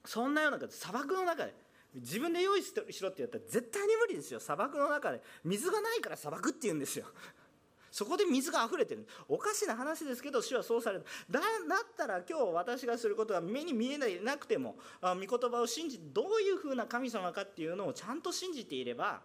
[0.05, 1.55] そんなような砂漠の中で。
[1.95, 4.41] 自分で用意しろってやったら絶対に無理ですよ。
[4.41, 5.21] 砂漠の中で。
[5.45, 7.07] 水がないから砂漠って言うんですよ。
[7.91, 9.07] そこで水が溢れてる。
[9.29, 11.05] おかしな話ですけど主はそうされる。
[11.31, 11.49] だだっ
[11.95, 19.23] たら今日私がすることは目に見えないなくてもあ御言葉を信じどういうふうな神様かっていうのをちゃんと信じていれば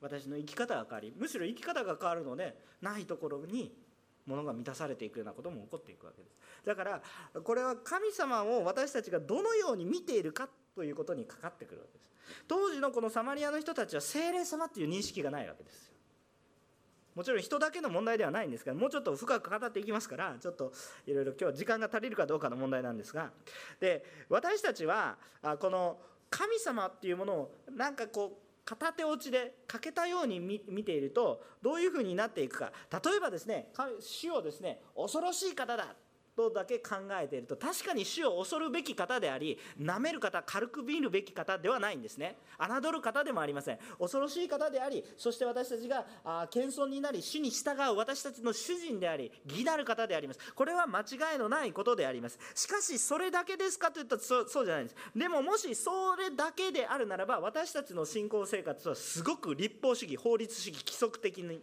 [0.00, 3.74] 私の生き方が変わりむしろ生き方が変わるのでないところに
[4.26, 6.36] 物が満たされていくようなことも起こっていくわけです。
[6.64, 7.02] だから
[7.42, 12.10] これは神様を私たちがどのように見ているかということにかかってくるわけです。
[12.48, 15.94] 当時のこのサマリアの人たちは精霊様っていう認識がないわけですよ。
[17.14, 20.72] もちろん人だけの問題ではないんですがもうちょっと深く語っていきますからちょっと
[21.06, 23.30] いろいろ今日時間が足りるかどうかの問題なんですが。
[23.78, 25.16] で私たちは
[25.60, 32.72] この神様っていうものをなんかこう片手落ちで欠けたように見ているとどういうふうになっていくか。
[32.90, 35.94] 例えばですね主をですね恐ろしい方だ。
[36.36, 42.36] とだけ考えていると確かに主を恐るべき方であり舐める方軽く見るべき方ではないんですね。
[42.58, 43.78] 侮る方でもありません。
[43.98, 50.40] 恐ろしい方でありそして私たちがあ謙遜になり主に従う私たちの主人であり義なる方であります。
[50.54, 52.38] これは間違いのないことであります。
[52.54, 54.96] しかしそれだけですかといったらそそうじゃないんです。
[55.14, 61.60] でももしそれだけであるならば私たちの信仰生活はすごく立法主義法律主義規則的に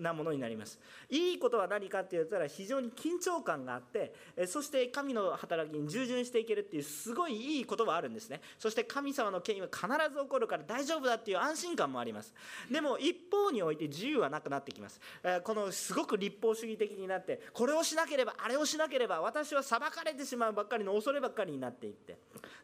[0.00, 0.78] なものになります。
[1.10, 4.14] いいことは何かって言ったら非常に緊張感があって
[4.46, 8.40] そして神の働きに従順していけるっていうすごいいいことはあるんですね。
[8.58, 12.32] そして神様の権威は必ず起こるから大丈夫だっていう安心感もあります。
[12.70, 15.00] でも一方において自由はなくなってきます。
[15.44, 22.16] このすごく立法主義的になってこれをしなければあれをしなければ私は裁かれてしまうばっかりの恐ればっかりになっていって。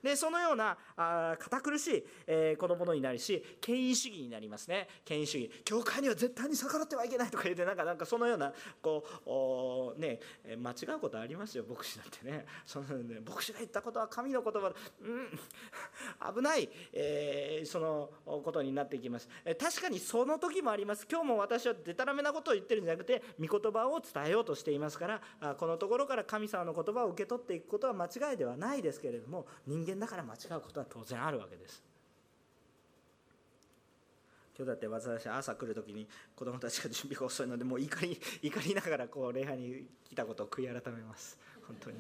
[0.03, 4.89] でそのようなあ堅苦しい、えー、このものになるし権威主義になりますね。
[5.05, 5.51] 権威主義。
[5.65, 7.22] 教会には絶対に逆らってはいけない。
[7.23, 10.21] ないとか言ってなんかなんかそのようなこうね
[10.59, 12.47] 間違うことありますよ牧師なんてね。
[12.67, 16.35] そのね牧師が言ったことは神の言葉うん。
[16.35, 19.29] 危ない、えー、そのことになっていきます。
[19.59, 21.07] 確かにその時もあります。
[21.11, 25.07] 今日も私はでたらめなことを言ってるんじゃなくて御言葉を伝えようとしていますか
[25.41, 31.92] らこのところから神様の言葉を受け取っていくことは間違いではないですけれども人間だから間違うことは当然あるわけです。
[34.57, 41.39] 今日だって私朝来る時に子供たちが準備が遅いのでもう怒り怒りながらこう礼拝に来たことを悔い改めます。
[41.67, 41.97] 本当に。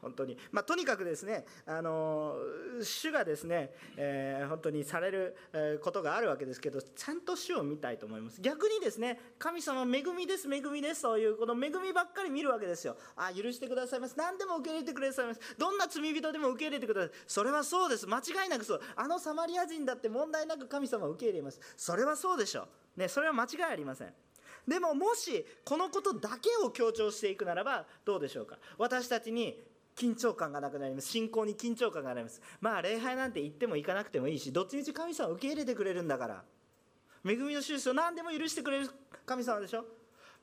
[0.00, 2.36] 本当に、まあ、とにかくですね、あの
[2.82, 5.36] 主がですね、えー、本当にされる
[5.82, 8.40] ことがあるわけですけど、ちゃんと主を見たいと思います。
[8.40, 12.96] 逆にですね、神様、恵みです、恵みです、そういう、この恵みばっかり見るわけですよ。
[13.16, 14.14] あ、許してくださいます。
[14.16, 15.40] 何でも受け入れてくださいます。
[15.58, 17.10] どんな罪人でも受け入れてください。
[17.26, 18.06] それはそうです。
[18.06, 18.80] 間違いなくそう。
[18.94, 21.60] あのサマリア人だって問題なく神様を受け入れます。
[21.76, 23.00] それはそうでしょう。
[23.00, 24.12] ね、それは間違いありません。
[24.66, 29.58] でももしこのことだけを強調していくならばどうでしょうか私たちに
[29.98, 31.08] 緊張感がなくなります。
[31.08, 32.40] 信仰に緊張感があります。
[32.60, 36.44] まあ礼拝なんて言っても行かなくてもいいしどっちみち神様を受け入れてくれるんだから。
[37.26, 38.88] 恵みの印を何でも許してくれる
[39.26, 39.84] 神様でしょ？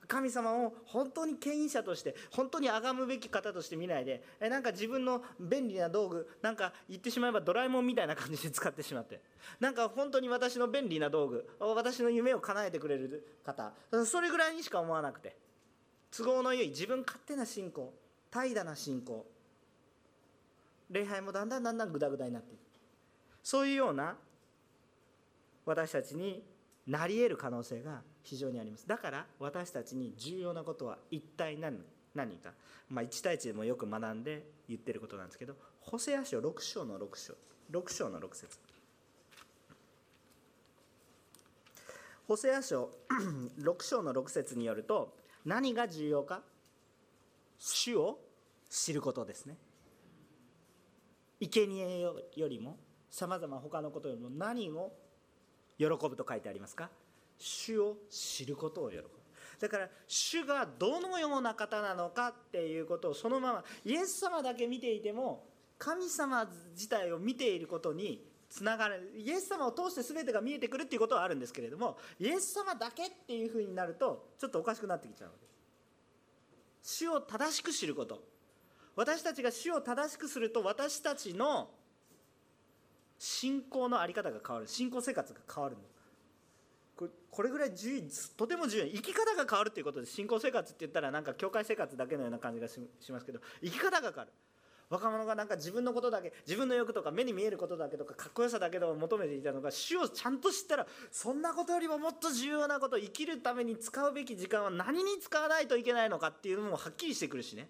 [0.07, 9.21] 神様を本当に牽引者として本当に崇むべき方として見ないでえなんか自分の便利な道具なんか言ってしまえばドラえもんみたいな感じで使ってしまって。
[9.59, 13.73] なんか本当に私の便利な道具私の夢を叶えてくれる方。
[14.05, 15.35] それぐらいにしか思わなくて。
[16.15, 17.91] 都合のいい自分勝手な信仰
[18.29, 19.25] 怠惰な信仰。
[20.89, 22.59] 礼拝もだんだんだんだんグダグダになっていく。
[23.43, 24.17] そういうような
[25.65, 26.43] 私たちに
[26.87, 28.87] なり得る可能性が非常にあります。
[28.87, 31.79] だから私たちに重要なことは一体何
[32.13, 32.53] 何か、
[32.89, 37.33] まあ、1対1でもよく学んで言ってることなんですけどホセア書6章の6章。
[37.71, 38.57] 6章の6節。
[42.27, 42.89] ホセア書
[43.59, 46.41] 6章の6節によると何が重要か？
[47.59, 48.19] 主を
[48.69, 49.57] 知ることですね。
[51.39, 52.77] 生贄よりも
[53.09, 54.91] さまざま他のことよりも何を
[55.77, 56.89] 喜ぶと書いてありますか？
[57.37, 59.03] 主を知ることを喜ぶ。
[59.59, 65.45] だから主がどのような方なのかっていうことをそのままイエス様だけ見ていても
[65.77, 69.11] 神様自体を見ていることにつながる。
[69.17, 75.45] イエス様を通して全てが見えてくるっていうことはあるんですけれどもイエス様だけっていうふうになるとちょっとおかしくなってきちゃうわけ。
[75.45, 75.51] で
[76.81, 78.34] す主を正しく知ること。
[78.95, 81.69] 私たちが主を正しくすると私たちの
[83.17, 84.67] 信仰の在り方が変わる。
[84.67, 85.81] 信仰生活が変わるの。
[86.95, 88.01] これこれぐらい重
[88.37, 92.79] とても重要生き方が変わるということで信仰生活って言ったらなんか教会生活だけのような感じがし
[93.11, 94.31] ますけど生き方が変わる。
[94.87, 107.67] 若者がなんか自分のことだけ自分の欲とか目に見えることだけとかかっこよさだけを求めていたのが主をちゃんと知ったらそんなことよりももっと重要なこと生きるために使うべき時間は何に使わないといけないのかっていうのもはっきりしてくるしね。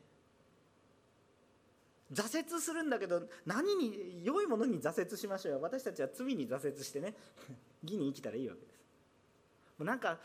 [2.14, 5.62] 挫折するんだけど何に良いものに挫折しましょうよ。
[5.62, 7.16] 私たちは罪に挫折してね
[7.84, 8.80] 義に生きたらいいわけです。
[9.78, 10.20] もうなんか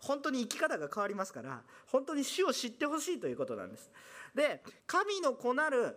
[0.00, 3.90] 本当に生き方が変わりますから本当に死を知ってほしいということなんです。
[4.34, 5.96] で神の子なる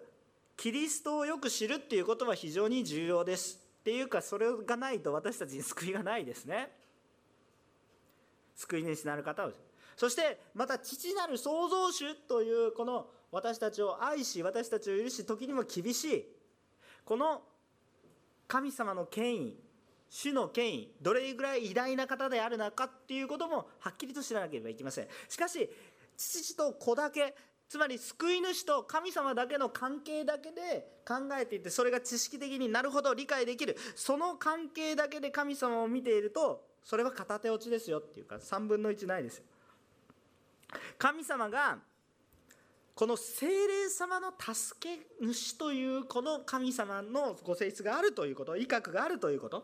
[0.55, 3.60] キリストをよく知るっていうことは非常に重要です。
[3.79, 6.71] っていうかそれがないと私たちに救いがないですね。
[8.55, 9.51] 救い主なる方を
[9.95, 16.26] そしてまた父なる創造主というこの私たちを愛し私たちを許し時にも厳しい。
[17.06, 17.42] この
[18.48, 19.60] 神様の権威
[20.10, 25.08] 主の権威どれぐらい偉大な方であるのかっていうこともはっきりと知らなければいけません。
[25.28, 25.70] しかし
[26.18, 27.36] 父と子だけ
[27.70, 33.78] つまり救い主と神様だけの関係だけで考えていてそれが知識的になるほど理解できる。
[33.96, 39.44] その関係だけで神様を見ているとそれは片手落ちですよっていうか3分の1ないですよ。
[40.98, 41.78] 神様が
[43.00, 49.64] この精霊様の助け主というこの神様のご性質があるということ威嚇があるということ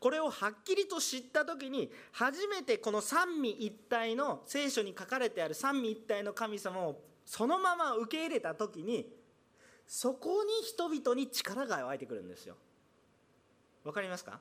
[0.00, 9.08] これをはっきりと知った時に初めてこの三位一体の聖書に書かれてある三位一体の神様をそのまま受け入れた時に
[9.86, 12.56] そこに人々に力が湧いてくるんですよ。
[13.82, 14.40] わかりますか？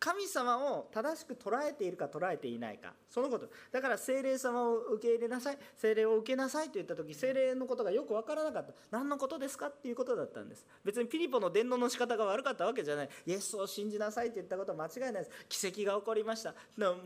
[0.00, 2.94] 神様を正しく捉えているか捉えていないか。
[3.10, 3.50] そのこと。
[3.70, 5.58] だから精霊様を受け入れなさい。
[5.76, 8.72] 精霊を受けなさいと言った時精霊のことがよく分からなかった。
[8.90, 10.66] 何のことですかっていうことだったんです。
[10.82, 13.08] 別にピリポの伝道の仕方が悪かったわけじゃない。
[13.26, 15.30] イエスを信じなさいと言ったことは間違いないです。
[15.50, 16.54] 奇跡が起こりました。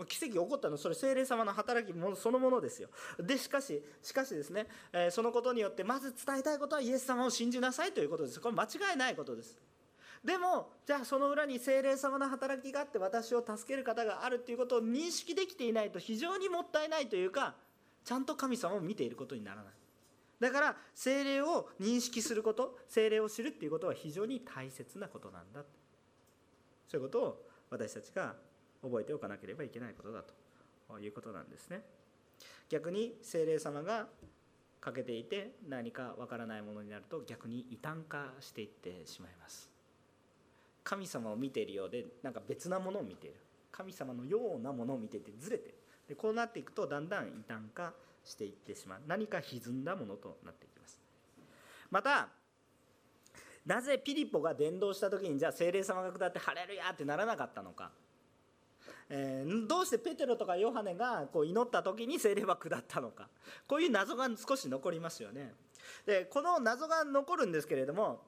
[0.07, 0.77] 奇跡起こったの。
[0.77, 2.91] それ精霊様の働きそのものですよ。
[3.19, 8.41] でしかししかしですね、え、そのことによってまず伝えたいことはイエス様を信じなさいということです。
[8.41, 9.74] これ間違いないことです。
[10.25, 17.55] でもじゃあその裏に精霊様の働きがあって私を助ける方があるっていうことを認識できていないと非常にもったいないというか
[18.05, 19.73] ちゃんと神様を見ていることにならない。
[20.41, 25.63] だから精霊を認識すること精霊を知るっていうことは非常に大切なことなんだ
[26.89, 28.35] そういうことを私たちが
[28.83, 31.83] 覚えておかなければいけないことだということなんですね。
[32.69, 34.09] 逆に精霊様が
[34.81, 39.74] 欠けていて何かわからないものになると逆に異端化していってしまいます。
[40.85, 43.37] 神様を見ているようでなんか別なものを見ている。
[43.73, 45.75] 神様のようなものを見ていてずれて
[46.09, 47.93] でこうなっていくとだんだん異端化
[48.25, 49.01] していってしまう。
[49.09, 51.01] 何か歪んだものとなっていきます。
[51.91, 52.29] また
[53.67, 57.91] なぜピリポが伝道した時にじゃあ精霊様が下って「ハレルヤ!」ってならなかったのか。
[59.09, 63.29] えー、どうしてペテロとかヨハネがこう祈った時に精霊は下ったのか。
[63.67, 65.55] こういう謎が少し残りますよね。
[66.07, 68.27] でこの謎が残るんですけれども、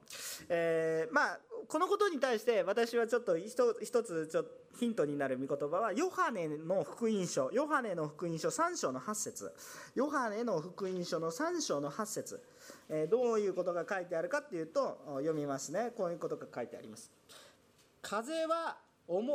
[0.49, 4.45] えー、まあこのことに対して私はちょっと一つちょ
[4.79, 7.49] ヒントになる御言葉はヨハネの福音書。
[7.51, 9.53] ヨハネの福音書3章の8節。
[9.95, 12.43] ヨハネの福音書の3章の8節、
[12.89, 15.91] えー、どういうことが書いてあるかっていうと読みますね。
[15.97, 17.11] こういうことが書いてあります。
[18.01, 18.77] 風は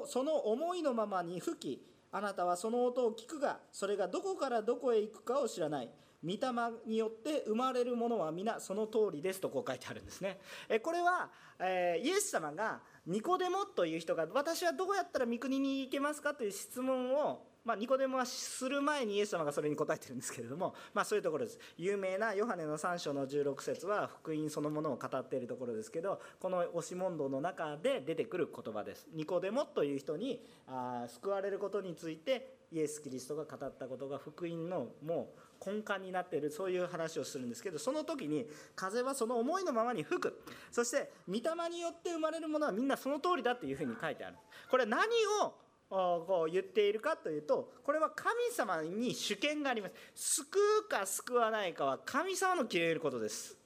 [0.06, 5.90] その思いのままに吹きあなたはその音を聞くがそれがどこからどこへ行くかを知らない。
[6.24, 6.38] 御霊
[6.86, 10.38] によって生まれるものは皆その通りですとこう書いてあるんですね。
[10.82, 21.58] これはイエス様がニコデモという人が私はどうやったら御国に行けますかという質問をまあ、ニコデモはする前にイエス様がそれに答えてるんですけれども、まあ、そういうところです。
[21.78, 29.06] 有名なヨハネの3章の16節は福音そのものを語っているところですけどこの押し問答の中で出てくる言葉です。
[29.14, 40.42] ニコデモという人にあ救われることについてイエス・キリストが語ったことが福音のもう根幹になっているそういう話をするんですけどその時に風はその思いのままに吹く。
[40.70, 44.36] そして御霊によって生まれるものはみんなその通りだというふうに書いてある。
[44.70, 45.02] これ何
[45.42, 45.54] を
[45.90, 49.94] こう言っているかというとこれは神様に主権があります。
[50.40, 53.56] 救うか救わないかは神様の決めることです。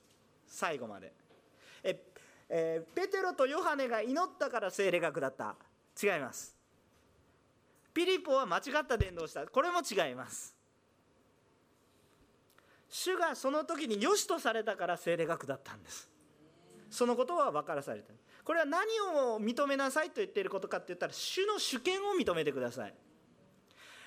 [0.47, 1.13] 最後まで。
[1.83, 2.03] え、
[2.49, 5.57] え、ペテロとヨハネが祈ったから聖霊が下った。
[6.03, 6.55] 違います。
[7.95, 9.47] ピリポは間違った伝道した。
[9.47, 10.56] これも違います。
[12.99, 16.09] 主がその時に良しとされたから聖霊が下ったんです。
[16.89, 22.95] そのことは分からされたこれは何を認めなさいと言っていることかって言ったら主の主権を認めてください。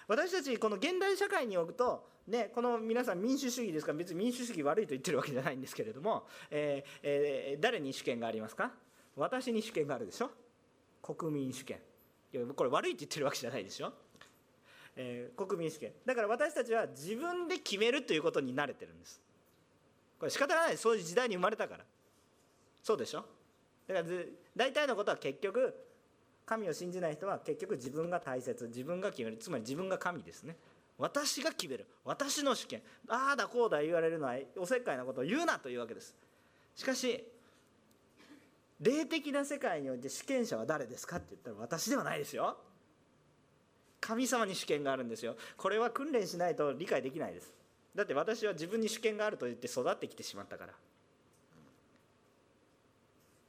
[0.08, 3.92] 私たちこの現代社会に置くとね、この皆さん民主主義ですか？
[3.92, 8.72] ら別に民主主義悪いと言ってるわけじゃないんですけれども、えーえー、誰に主権がありますか？
[9.16, 10.32] 私に主権があるでしょ？
[11.04, 11.78] 国民主権。
[12.56, 13.94] これ悪いって言ってるわけじゃないでしょ、
[15.02, 15.94] えー、国民主権。
[16.06, 19.22] だから私たちは自分で決めるということに慣れてるんです。
[20.20, 20.78] これ仕方がない。
[20.78, 21.86] そういう時代に生まれたから。
[22.84, 23.24] そうでしょ？
[23.88, 24.06] だから
[24.58, 25.74] 大体のことは結局
[26.46, 28.68] 神を信じない人は結局自分が大切。
[28.68, 29.38] 自分が決める。
[29.38, 30.58] つまり自分が神ですね。
[30.98, 31.86] 私が決める。
[32.04, 32.82] 私の主権。
[33.08, 36.14] ああだこうだ言われるのはおせっかいなことを言うなというわけです。
[36.76, 37.24] しかし
[38.82, 42.58] 霊的な世界において主権者は誰ですかって言ったら私ではないですよ。
[44.02, 45.36] 神様に主権があるんですよ。
[45.58, 47.54] これは訓練しないと理解できないです。
[47.96, 50.74] だって私は自分に主権があると言って育ってきてしまったから。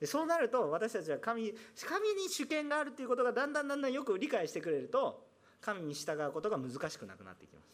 [0.01, 5.26] でそうなると私たちは神神に主権があるということがだんだんだんだんよく理解してくれると
[5.61, 7.68] 神に従うことが難しくなくなってきます。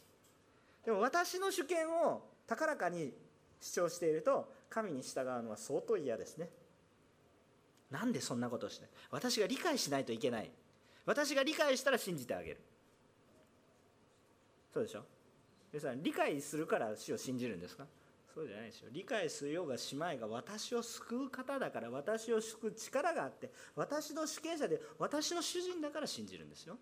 [0.84, 3.12] でも私の主権を高らかに
[3.60, 6.50] 主張していると神に従うのは相当嫌ですね。
[7.90, 10.50] なんでそんなことをして私が理解しないといけない。
[11.06, 12.60] 私が理解したら信じてあげる。
[14.74, 15.04] そうでしょ？
[15.72, 17.86] 皆さん理解するから死を信じるんですか？
[18.34, 18.88] そうじゃないですよ。
[18.92, 26.76] 理解するようがしまいが私を救う方だから私を救う力があって私の主権者で私の主人だから信じるんですよ。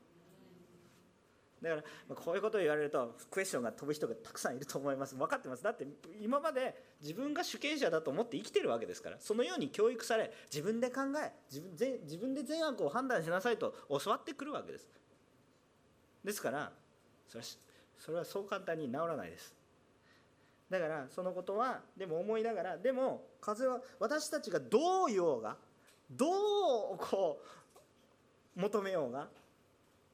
[1.64, 5.16] だからこういうことを言われるとクエスチョンが飛ぶ人がたくさんいると思います。
[5.16, 5.62] 分かってます。
[5.62, 5.86] だって
[6.20, 14.88] 今まで自分が主権者だと思って生きてるわけですからそのように教育され自分で考え自分自分で善悪を判断しなさいと教わってくるわけです。
[16.22, 16.72] ですから
[17.26, 17.46] それは
[17.98, 19.54] それはそう簡単に治らないです。
[20.70, 25.56] だからそのことはでも思いながらでも風は私たちがどう言おうが
[26.10, 26.26] ど
[26.94, 27.40] うこ
[28.56, 29.28] う求めようが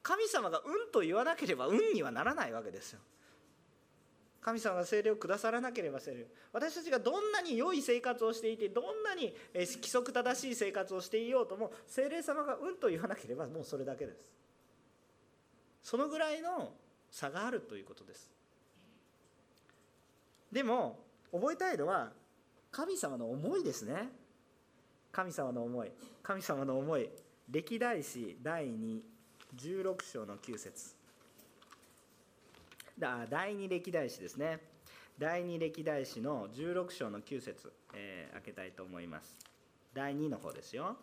[0.03, 3.01] 神様が「うん」と言わなければ「うん」にはならないわけですよ。
[4.41, 14.25] 神様が精霊をくださらなければ精霊私たちがどんなに良い生活をしていてどんなに規則正しい生活をしていようとも精霊様が「うん」と言わなければもうそれだけです。
[15.83, 16.75] そのぐらいの
[17.11, 18.31] 差があるということです。
[20.51, 22.13] でも覚えたいのは
[22.71, 24.11] 神様の思いですね
[25.13, 25.93] 神様の思い
[26.23, 27.11] 神様の思い
[27.49, 29.01] 歴代史第2
[29.57, 30.95] 16章の9節。
[32.99, 34.61] だ第2歴代史ですね。
[35.19, 39.37] 第2歴代史の16章の9節、えー、開けたいと思います。
[39.93, 40.97] 第2の方ですよ。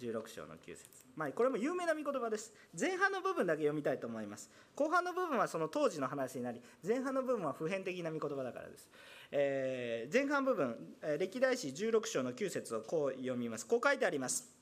[0.00, 0.84] 16章の9節。
[1.14, 2.52] まあ、これも有名な御言葉です。
[2.78, 4.50] 前半の部分だけ読みたいと思います。
[4.74, 8.88] 後半の部分はその当時の話になり前半の部分は普遍的な御言葉だからです、
[9.30, 10.76] えー、前半部分
[11.18, 13.66] 歴代史16章の9節をこう読みます。
[13.66, 14.61] こう書いてあります。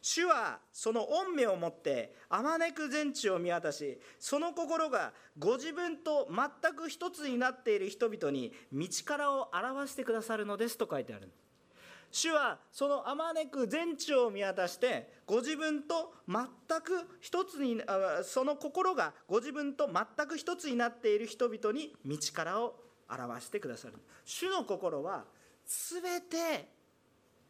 [0.00, 11.30] 主はその御目を持ってあまねく全地を見渡しその心がご自分と全く一つになっている人々に道からを表してくださるのですと書いてある
[12.10, 16.46] 主はそのあまねく全地を見渡してご自分と全
[16.80, 17.80] く一つに
[18.22, 22.76] その心がご自分と全く一つになっている人々に道からを
[23.10, 23.94] 表してくださる。
[24.24, 25.24] 主の心は
[25.66, 26.68] 全て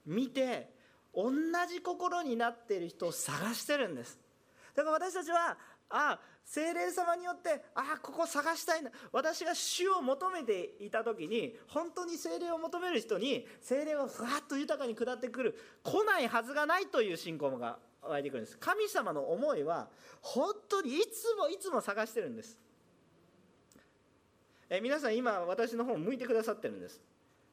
[0.06, 0.77] 見て
[1.14, 1.32] 同
[1.68, 4.18] じ心になっている人を探してるんです。
[4.74, 5.56] だから私たちは
[5.90, 8.90] あ精霊様によってああここ探したいな。
[9.12, 18.58] 私が主を求めていた時に本当に精霊を求める人に精霊がふわっと豊かに下ってくる来ないはずがないという信仰が湧いてくるんです。
[18.58, 19.88] 神様の思いは
[20.22, 22.58] 本当にいつもいつも探してるんです。
[24.70, 27.00] え皆さん今私の方向いてくださってるんです。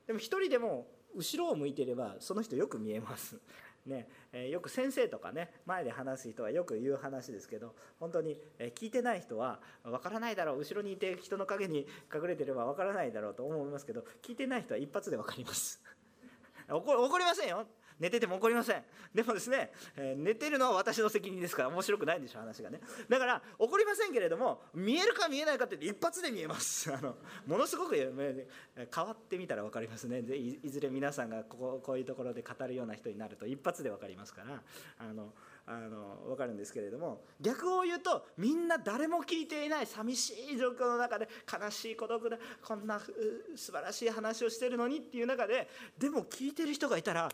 [0.07, 3.37] でも一人でも後ろを向いていればその人よく見えます。
[3.85, 15.83] ねえよく先生とかね前で話す人はよく言う話ですけど本当に、え聞いてない人は分からないだろう後ろにいて人の陰に隠れてれば分からないだろうと思いますけど聞いてない人は一発で分かります。
[16.67, 17.67] 怒りませんよ。
[17.99, 18.83] 寝てても怒りません。
[19.13, 22.81] でもですね、えー、寝てるのは私の責任ですから面白くないんでしょう話がね。
[23.09, 26.91] だから怒りませんけれども見えるか見えないかって一発で見えます。
[26.93, 27.15] あの
[27.45, 30.19] ものすごく変わってみたら分かりますね。
[30.19, 34.61] いずれ皆さんがこここういうところで語るような人になると一発で分かりますから
[34.99, 35.33] あの
[35.67, 45.67] あの分かるんですけれども逆を言うとみんな誰も聞いていない寂しい状況の中で悲しい孤独でこんな素晴らしい話をしてるのにっていう中で
[45.97, 47.29] でも聞いてる人がいたら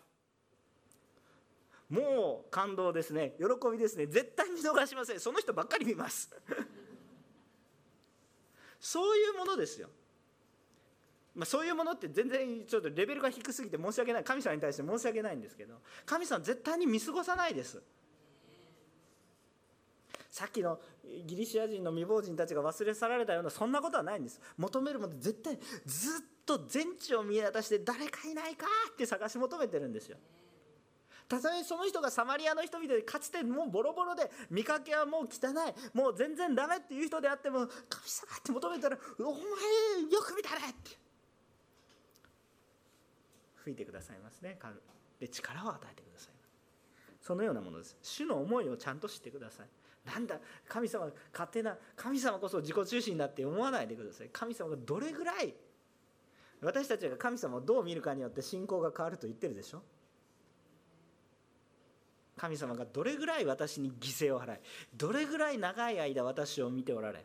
[1.92, 3.34] もう感動ですね。
[3.38, 4.08] 喜びですね。
[4.08, 5.20] 絶対見逃しません。
[5.20, 6.34] その人ばっかり見ます。
[8.80, 9.90] そういうものですよ。
[11.36, 14.24] まあ、そういうものって全然ちょっとレベルが低すぎて申し訳ない。
[14.24, 15.82] 神様に対して申し訳ないんですけど。
[16.06, 17.82] 神様絶対に見過ごさないです。
[20.30, 20.80] さっきの
[21.26, 24.40] ギリシア人の未亡人たちが忘れ去られたようなそんなことはないんです。
[24.58, 30.18] 求めるもの絶対ずっと全地を見渡して誰かいないかって探し求めてるんですよ。
[31.32, 35.98] たとえその人がサマリアの人々でかつてもうボロボロで見かけはもう汚い。
[35.98, 39.32] もう全然ダメっていう人であっても神様って求めたら「お前
[40.12, 40.92] よく見たれ!」って
[43.64, 44.60] 吹いてくださいますね。
[45.20, 46.34] で力を与えてください
[47.22, 47.96] そのようなものです。
[48.02, 49.68] 主の思いをちゃんと知ってください。
[50.04, 54.30] なんだ神様勝手な神様こそ自己中心だって思わないでください。
[54.34, 55.56] 神様がどれぐらい
[56.60, 59.82] 私たちが神様をどう見るかによって信仰が変わると言ってるでしょ。
[62.38, 64.60] 神様がどれぐらい私に犠牲を払い
[64.96, 67.24] どれぐらい長い間私を見ておられ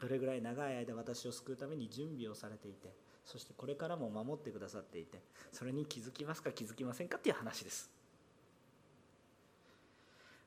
[0.00, 2.92] どれぐらい長い間私を救うために準備をされていて
[3.24, 5.22] そしてこれからも守ってくださっていて
[5.52, 8.01] それに気づきますか気づきませんかっていう話です。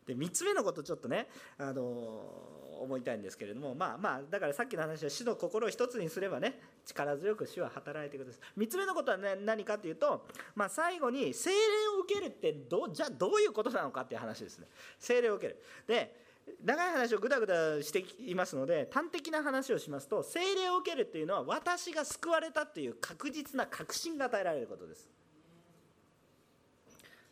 [0.07, 1.27] で3つ目のことちょっとね、
[1.57, 8.59] あの思いたいんですけれどもまあまあだからさっきの話は主の心を一つにすればね力強く主は働いてください。
[8.59, 10.25] 3つ目のことは、ね、何かっていうと、
[10.55, 11.55] まあ、最後に精霊
[11.97, 14.67] を受けるってどじゃあどういうことなのかっていう話ですね。
[14.99, 15.61] 精霊を受ける。
[15.87, 16.25] で
[16.63, 25.09] 長い話をぐだぐだしていますので端的な話をしますと精霊を受けるっていうのは私が救われたという確実な確信が与えられることです。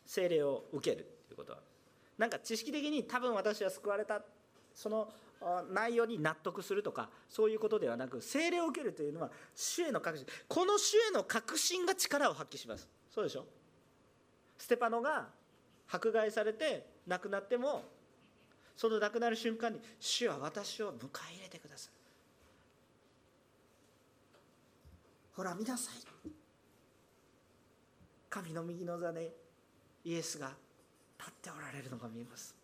[0.06, 1.73] 精霊を受けるということは。
[2.18, 4.22] なんか知識的に多分私は救われた
[4.74, 5.12] その
[5.72, 10.26] 内容に納得するとかそういうことではなく精霊を受けるというのは主への確信。
[10.48, 12.88] この主への確信が力を発揮します。
[13.10, 13.44] そうでしょ？
[14.56, 15.28] ステパノが
[15.90, 17.82] 迫害されて亡くなっても
[18.76, 21.92] その亡くなる瞬間に主は私を迎え入れてください
[25.36, 25.94] ほら見なさい。
[28.30, 29.32] 神の右の座で
[30.04, 30.52] イエスが
[31.18, 32.54] 立っておられるのが見えます。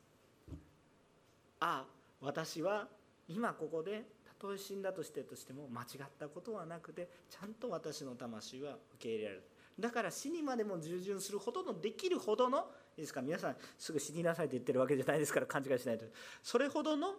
[1.61, 1.86] ああ
[2.20, 2.88] 私は
[3.28, 9.42] 今ここでたとえ死んだとしてとしても間違ったことはなくてちゃんと私の魂は受け入れられる。
[9.78, 12.62] だから死にまでも従順するほどのできるほどのい
[12.98, 13.22] いですか？
[13.22, 16.05] 皆さんすぐ死になさいと言ってるわけじゃないですから勘違いしないと
[16.42, 17.14] それほどの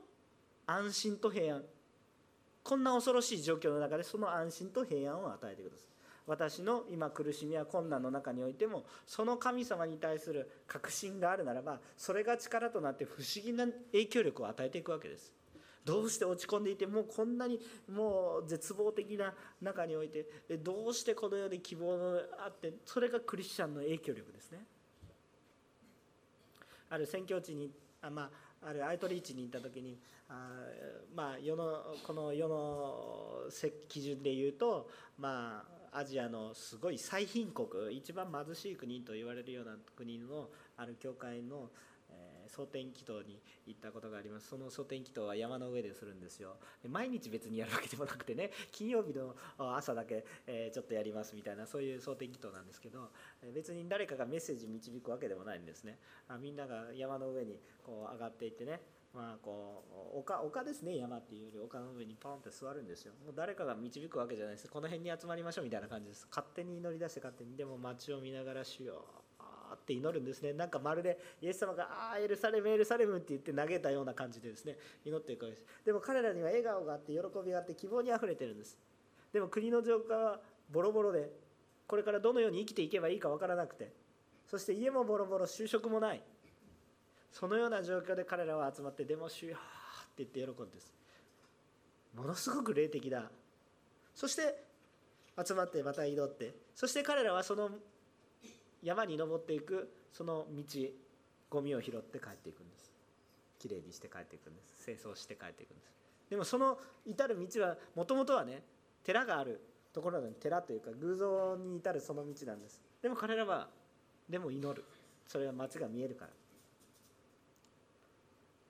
[0.68, 1.64] 安心と平安。
[2.64, 5.91] こんな恐ろしい状況の中でその安心と平安を与えてください。
[6.28, 15.34] 私の今苦しみや困難の中においてもその神様に対する確信があるならばそれが力となって不思議な影響力を与えていくわけです。
[15.84, 17.60] どうして落ち込んでいてもうこんなに
[17.92, 24.60] もう絶望的な中においてどうしてこの世に希望があってそれがクリスチャンの影響力ですね。
[26.90, 28.30] ある宣教地にあま
[28.64, 29.98] ああるアイトリーチに行った時に
[30.30, 30.50] あ
[31.16, 33.50] まあ世のこの世の
[33.88, 41.70] 基準で言うとまあアジアのすごい最貧国一番貧しい国と言われるような国のある教会の
[42.48, 44.50] 蒼天祈祷に行ったことがあります。
[44.50, 46.58] その蒼天祈祷は山の上でするんですよ。
[46.90, 50.26] 毎日別にやるわけでもなくてね 金曜日の朝だけ、
[50.74, 53.12] ちょっとやりますみたいなそういう蒼天祈祷なんですけど
[53.54, 56.00] 別に誰かがメッセージ導くわけでもないんですね。
[56.40, 58.82] みんなが山の上にこう上がっていってね
[59.14, 59.84] まあこ
[60.16, 63.14] う丘丘ですね山っていうより丘の上にポンって座るんですよ。
[63.26, 64.70] もう誰かが導くわけじゃないです。
[64.70, 66.28] この辺に集まりましょうみたいな感じです。
[66.30, 67.58] 勝手に祈り出して勝手に。
[67.58, 69.06] でも街を見ながら主よ
[69.74, 70.54] って祈るんですね。
[70.54, 74.78] なんかまるでイエス様が「ああエルサレムエルサレム」って言って投げたような感じでですね。
[75.04, 75.66] 祈っていくわけです。
[75.86, 78.78] でも彼らには笑顔があって喜びがあって希望にあふれてるんです。
[79.34, 81.32] でも国の状況はボロボロで
[81.88, 83.92] これからどのように生きていけばいいか分からなくて。
[84.48, 86.22] そして家もボロボロ就職もない。
[87.32, 90.94] そのような状況で彼らは集まって「でも主よ」って言って喜んです。
[92.14, 93.32] ものすごく霊的だ。
[94.14, 94.64] そして
[95.44, 96.54] 集まってまた祈って。
[96.76, 97.70] そして彼らはその
[98.84, 100.64] 山に登っていくその道
[101.50, 102.92] ゴミを拾って帰っていくんです。
[103.60, 104.84] きれいにして帰っていくんです。
[104.84, 105.94] 清掃して帰っていくんです。
[106.30, 108.64] でもその至る道はもともとはね
[109.04, 109.62] 寺がある
[109.94, 112.82] ところなのに寺というか偶像に至るその道なんです。
[113.02, 113.70] でも彼らは
[114.30, 114.84] でも祈る。
[115.28, 116.32] それは街が見えるから。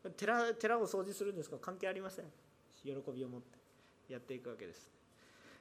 [0.09, 1.57] 寺寺を掃除するんですか？
[1.57, 2.25] 関係ありません。
[2.83, 3.59] 喜びを持って
[4.09, 4.89] やっていくわけです。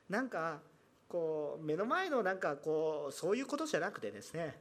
[0.08, 0.60] なんか
[1.08, 4.58] こう目の前のなんかこうそういうことじゃなくてですね。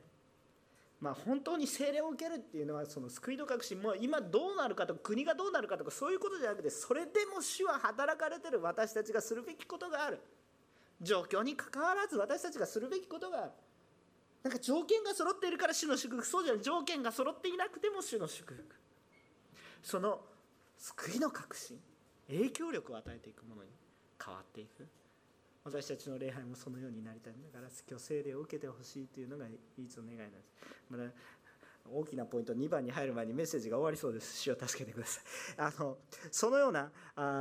[0.99, 3.81] まあ、本当に精霊を受けるっていうのはその救いの確信。
[3.81, 10.19] も今どうなるかとか国がどうなるかとかそういうことじゃなくてそれでも主は働かれてる私たちがするべきことがある。
[11.01, 13.51] 状況にかかわらず私たちがするべきことがある。
[14.43, 16.27] なんか条件が揃っているから主の祝福。
[16.27, 16.61] そうじゃない。
[16.61, 18.75] 条件が揃っていなくても主の祝福。
[19.81, 20.21] その
[20.77, 21.79] 救いの確信
[22.27, 23.69] 影響力を与えていくものに
[24.23, 24.87] 変わっていく。
[25.65, 30.53] 私たちの礼拝もそのようになりたいんだから今日聖霊を受けてほしいというのが唯一の願いなんです。
[30.89, 31.03] まだ
[31.91, 34.37] 大きなポイント2番に入る前にメッセージが終わりそうです。
[34.37, 35.23] 主を助けてください。
[35.57, 35.97] あの
[36.31, 36.91] そのような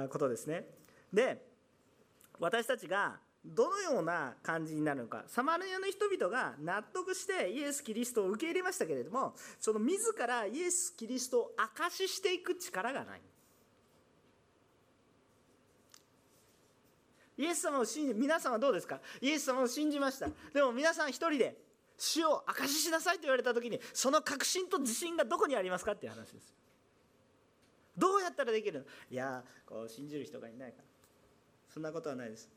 [0.08, 0.66] ことですね。
[1.12, 1.46] で
[2.40, 5.24] 私たちがどのような感じになるのか。
[5.26, 13.20] サマリアの人々が納得してイエス・キリストを受け入れましたけれどもその自らイエス・キリストを証ししていく力がない。
[17.38, 19.00] イエス様を信じ皆さんはどうですか？
[19.20, 20.28] イエス様を信じました。
[20.52, 21.56] でも皆さん一人で
[21.96, 26.54] 主を証ししなさいと言われた時にその確信と自信がどこにありますかっていう話です。
[27.96, 28.84] どうやったらできるの？
[29.10, 30.84] いやこう信じる人がいないから。
[31.72, 32.48] そんなことはないです。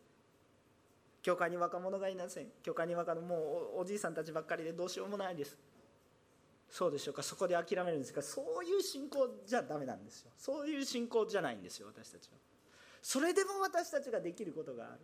[1.21, 3.35] 教会に若者がいません教会に若者も
[3.75, 5.57] うおじいさんたちばっかりでどうしようもないです。
[6.69, 7.21] そうでしょうか。
[7.21, 10.31] そこで諦めるんですがそういう信仰じゃダメなんですよ。
[10.37, 12.37] そういう信仰じゃないんですよ私たちは。
[13.01, 15.01] それでも私たちができることがある。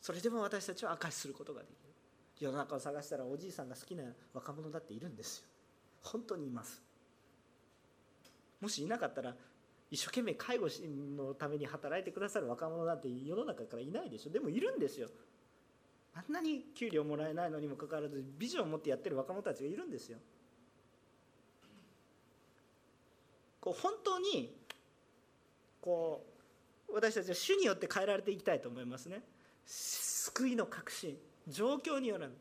[0.00, 1.94] それでも私たちは証しすることができる。
[2.40, 5.44] 世の中を探したらおじいさんが好きな若者だっているんですよ。
[6.02, 6.82] 本当にいます。
[8.60, 9.34] もしいなかったら
[9.94, 10.66] 一生懸命介護
[11.16, 14.32] のために働いてくださる若者なんて世の中からいないでしょ。
[14.32, 15.08] でもいるんですよ。
[16.14, 20.18] あんなに給料もらえないのにもかかわらずビジョンを持ってやってる若者たちがいるんですよ。
[23.60, 24.56] こう本当に
[25.80, 26.26] こ
[26.88, 29.22] う私たちは主によって変えられていきたいと思いますね。
[29.64, 31.16] 救いの確信
[31.46, 32.34] 状況によらぬ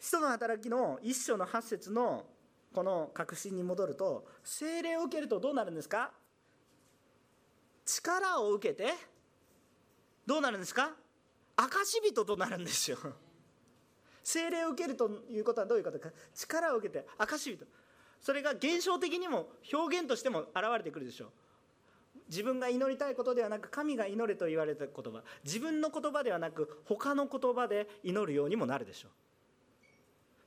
[0.00, 2.24] 使徒の働きの一章の八節の
[2.74, 6.12] この確信に戻ると精霊を受けるとどうなるんですか？
[7.84, 8.94] 力を受けて
[10.26, 10.92] どうなるんですか？
[11.56, 12.98] 証人となるんですよ。
[14.22, 16.10] 精霊を受けるということはどういうことか。
[16.34, 17.66] 力を受けて証人。
[18.20, 21.28] それが現象的にも表現としても現れてくるでしょう。
[22.28, 25.22] 自分が祈りたいことではなく神が祈れと言われた言葉。
[25.42, 29.10] 自分の言葉ではなく他の言葉で祈るようにもなるでしょう。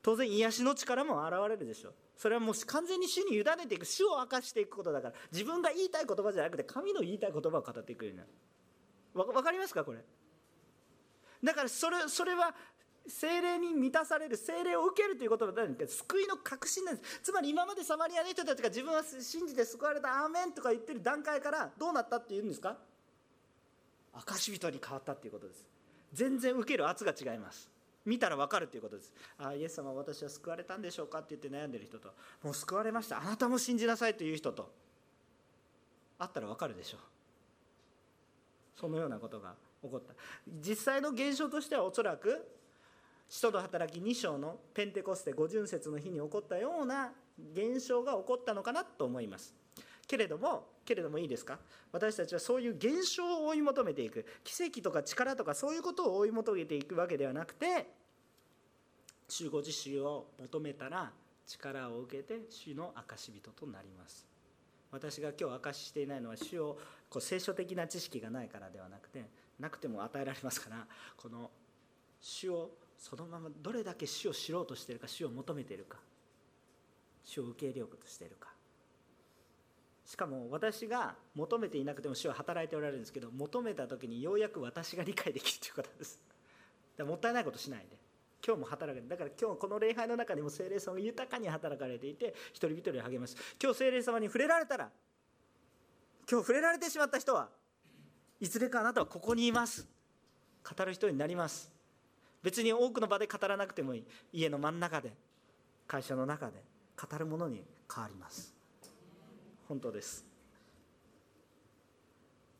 [0.01, 1.93] 当然癒しの力も現れるでしょう。
[2.15, 8.29] それはもう完全に主に委ねていく主を明かしていくことだから自分が言いたい言葉じゃなくて神の言いたい言葉を語っていくようになる
[9.15, 9.99] わかりますかこれ？
[11.43, 12.55] だからそれそれは
[13.05, 17.19] 精霊に満たされる精霊を受けるということは何か救いの確信なんです。
[17.21, 22.77] つまり今までサマリアの人たちが自分は信じて救われたアーメンとか言ってる段階からどうなったっていうんですか？
[24.15, 25.67] 証人に変わったっていうことです。
[26.13, 27.69] 全然受ける圧が違います。
[28.05, 29.13] 見たら分かるということです。
[29.37, 31.19] あイエス様私は救われたんでしょうか？
[31.19, 32.09] って言って悩んでる人と
[32.43, 33.21] もう救われました。
[33.21, 34.71] あなたも信じなさいという人と
[36.19, 36.99] 会ったら分かるでしょう。
[38.79, 40.13] そのようなことが起こった。
[40.61, 42.45] 実際の現象としてはおそらく
[43.29, 47.13] 使徒の働き2章のペンテコステ五巡節の日に起こったような
[47.53, 49.55] 現象が起こったのかなと思います。
[50.07, 51.59] けれどもけれどもいいですか？
[51.91, 54.25] 私たちはそういう現象を追い求めていく。
[54.43, 57.87] 奇跡とか力とかそういうことを追い求めていくわけではなくて
[59.29, 61.11] 主ご自身を求めたら
[61.47, 64.27] 力を受けて主の証人となります。
[64.91, 66.77] 私が今日証ししていないのは主を
[67.09, 69.25] こう聖書的な知識がないからではなくて
[69.59, 70.85] なくても与えられますから
[71.17, 71.49] この
[72.19, 75.97] 主をそのままどれだけ主を知ろうとしているか主を求めているか
[77.23, 78.52] 主を受け入れようとしているか。
[80.05, 86.19] しかも私が求めていなくても主は働いておられるんですけど求めた時にようやく私が理解できるということです。
[86.97, 87.97] だもったいないことしないで。
[88.45, 94.89] 今日も働くだから今日この礼拝の中にも精霊様が豊かに働かれていて一人一人励ます今日精霊様に触れられたら
[96.29, 97.47] 今日触れられてしまった人は
[98.43, 99.87] いずれかあなたはここにいます。
[100.69, 101.71] 語る人になります。
[102.41, 104.05] 別に多くの場で語らなくてもいい。
[104.33, 105.13] 家の真ん中で
[105.87, 106.61] 会社の中で
[107.01, 108.52] 語るものに変わります。
[109.73, 110.23] 本当です。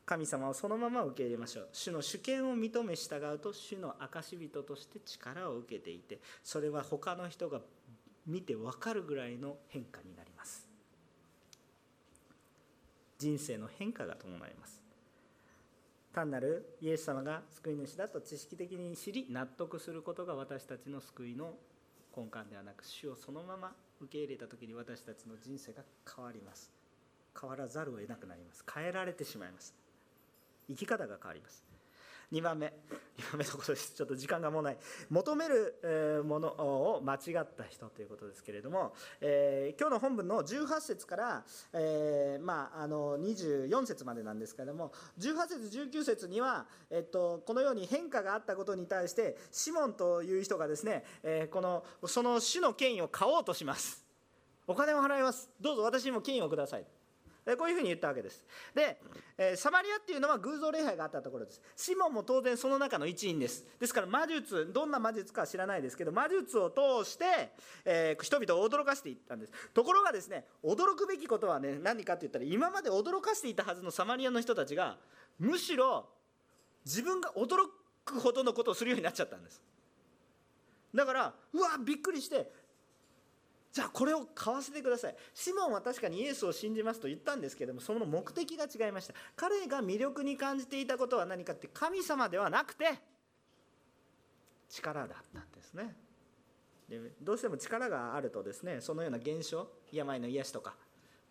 [0.04, 1.68] 神様をそのまま受け入れましょう。
[1.72, 7.60] 主の主権を認め従うと主の証人として力を受けていてそれは他の人が
[8.26, 10.68] 見て分かるぐらいの変化になります。
[13.18, 14.82] 人生の変化が伴います。
[16.12, 21.54] 単なるイエス様が救い主だと知識的に知り納得することが私たちの救いの
[22.16, 25.82] 根幹ではなく主をそのまま受け入れた時に私たちの人生が
[26.16, 26.83] 変わります。
[27.40, 28.64] 変わらざるを得なくなります。
[28.72, 29.74] 変えられてしまいます。
[30.68, 31.64] 生き方が変わります。
[32.32, 32.66] 2番目。
[32.66, 33.94] 2番目のことです。
[33.94, 34.76] ちょっと時間がもうない。
[35.10, 54.04] 求めるものを間違った人ということですけれども、えー、今日の本文の18節から、えー、まあ、あの24節までなんですけれども18節19節には、えっと、このように変化があったことに対してシモンという人がですね、えー、このその主の権威を買おうとします。
[54.66, 55.50] お金を払います。
[55.60, 56.86] どうぞ私にも権威をください。
[57.58, 58.44] こういうふうに言ったわけです。
[58.74, 58.98] で、
[59.36, 61.60] えサマリアっていうのは偶像礼拝があったところです。
[61.76, 63.66] シモンも当然その中の一員です。
[63.78, 67.24] ですから魔術、どんな魔術かは知らないですけど、魔術を通して、
[67.84, 69.52] えー、人々を驚かせていったんです。
[69.74, 74.96] ところがですね、驚くべきことはね、何かって言ったら、今まで驚かせていたはずのサマリアの人たちが、
[75.38, 76.08] むしろ
[76.86, 77.66] 自分が驚
[78.04, 79.62] くほどのことをするようになっちゃったんです。
[80.94, 82.50] だから、うわ、びっくりして、
[83.74, 85.16] じゃあこれを買わせてください。
[85.34, 89.14] シモンは確かにイエスを信じますと言ったんですけどもその目的が違いました。
[89.34, 92.92] 彼が魅力に感じていたことは何かって神様ではなくて
[94.68, 95.96] 力だったんですね。
[96.88, 100.76] でどうしても力があるとですねそのような現象病の癒しとか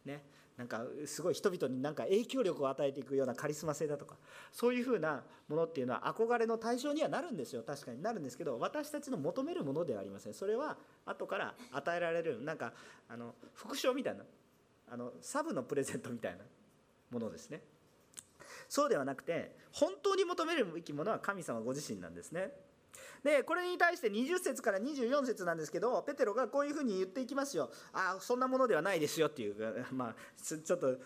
[0.03, 0.25] ね
[0.57, 4.15] なんかすごい人々になんか影響力を与えていくようなカリスマ性だとか
[4.51, 7.63] そういうふうなものっていうのは憧れの対象にはなるんですよ。
[7.63, 10.33] 確かになるんですけど私たちの求めるものではありません。
[10.33, 12.73] それは後から与えられるなんか
[13.09, 14.23] あの副賞みたいな
[14.91, 16.43] あのサブのプレゼントみたいな
[17.09, 17.61] ものですね。
[18.69, 22.51] そうではなくて本当に求めるべきものは神様ご自身なんですね。
[23.23, 27.69] でこれに対して20節から24節なんですけどペテロがこういうふうに言っていきますよ。
[27.93, 30.97] ああそんなものではないですよっていう まあちょっと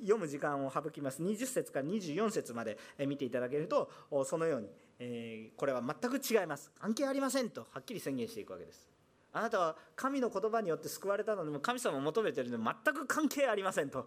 [0.00, 1.22] 読む時間を省きます。
[1.22, 3.90] 20節から24節まで見ていただけると
[4.26, 6.70] そのように、えー、これは全く違います。
[6.78, 8.94] 関係ありませんとはっきり宣言していくわけです。
[9.32, 14.06] あなたは神の言葉によって救われたのでも神様を求めているので全く関係ありませんと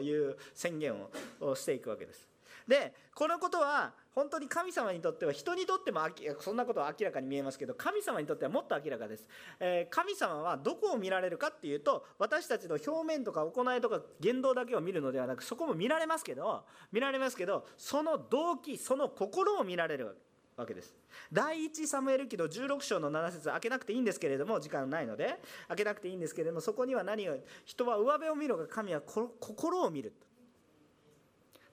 [0.00, 0.96] いう宣言
[1.40, 2.37] をしていくわけです。
[2.68, 6.00] でこのことは本当に神様にとっては人にとっても
[6.40, 9.26] そんなことは明らかに見えますけど神様にとってはもっと明らかです、
[9.58, 20.18] えー、神様はどこを見られるかっていうと私たちの表面とか行いとか言動だけを見るのではなくそこも見られますけど見られますけどその動機その心を見られる
[20.56, 20.92] わけです。
[21.32, 30.12] 第一サムエル記の16章の7節開けなくていいんですけれども時間ないので開けなくていいんですけれどもそこには何を人は上辺を見ろが神は心を見る。
[30.20, 30.26] と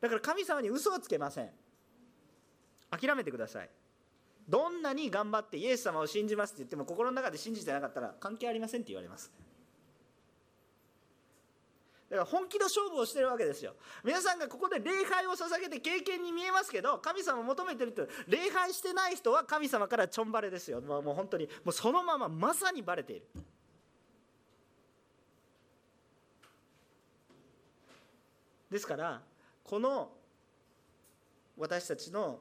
[0.06, 1.50] だから神様に嘘はつけません。
[2.92, 3.70] 諦めてください。
[4.48, 9.32] どんなに頑張ってイエス様を信じますって言っても心の中で信じてなかったら関係ありませんって言われます。
[12.08, 13.74] だから本気の勝負をしてるわけですよ。
[14.04, 20.82] 皆さんがここで礼拝を捧げて経験に見えますけど神様を求めてると礼拝してない人は神様からちょんばれですよ。
[20.82, 23.26] もう本当にもうそのまままさにバレている。
[28.70, 29.22] ですから
[29.66, 30.12] この
[31.58, 32.40] 私たちの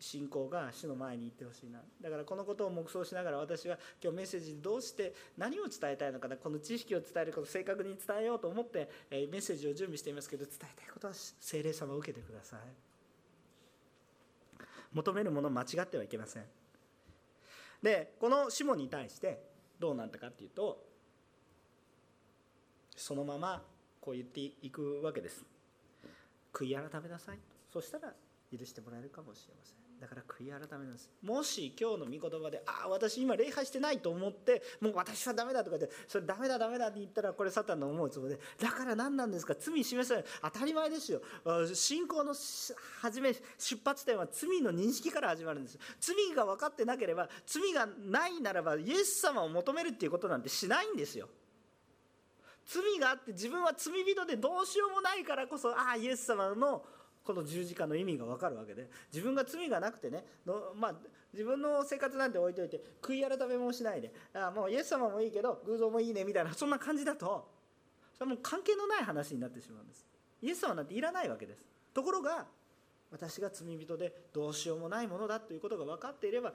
[0.00, 1.80] 信仰が主の前に行ってほしいな。
[2.00, 6.36] だからこのことを黙想しながら私は今日メッセージでどうして何を伝えたいのかな。
[6.36, 12.60] この知識を伝えること正確に伝えようと思ってメッセージを準備していますけど伝えたいことは精霊様を受けてください。
[14.92, 16.44] 求めるもの間違ってはいけません。
[17.82, 19.42] でこのシモに対して
[19.80, 20.84] どうなったかっていうと
[22.94, 23.64] そのまま
[24.00, 25.44] こう言っていくわけです。
[26.58, 27.38] 悔い改めなさい。
[27.72, 28.12] そしたら
[28.50, 29.76] 許してもらえるかもしれません。
[30.00, 31.10] だから悔い改めなんです。
[31.22, 39.56] もし今日の御言葉でああ私今礼拝してないと思ってもう私はダメだとかでそれダメだダメだって言ったらこれサタンの思うつもりでだから何なんですか？
[39.58, 41.20] 罪示さ当たり前ですよ。
[41.74, 42.32] 信仰の
[43.02, 45.78] 始め出発点は罪の認識から始まるんです。
[46.00, 51.28] 罪が分かってなければ罪がないならばイエス様を求めるっていうことなんてしないんですよ。
[52.68, 56.84] 罪があって自分は罪人でどうしようもないからこそああイエス様の
[57.24, 58.88] この十字架の意味が分かるわけで。
[59.12, 60.94] 自分が罪がなくてねの、まあ、
[61.32, 67.48] 自分の生活なんて置いといて悔い改めもしないであもうイエス様もいいけど偶像もいいねみたいなそんな感じだと
[68.14, 70.06] それはもう関係のない話になってしまうんです。
[70.42, 71.64] イエス様なんていらないわけです。
[71.94, 72.46] ところが
[73.10, 76.52] 私が罪人でどうしようもないものだということが分かっていれば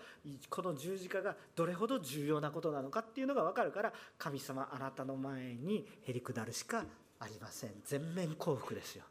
[0.50, 6.86] この十字架がどれほど重要なことなのかっていうのが分かるから神様あなたの前にへりくだるしか
[7.20, 7.72] ありません。
[7.86, 9.04] 全面幸福ですよ。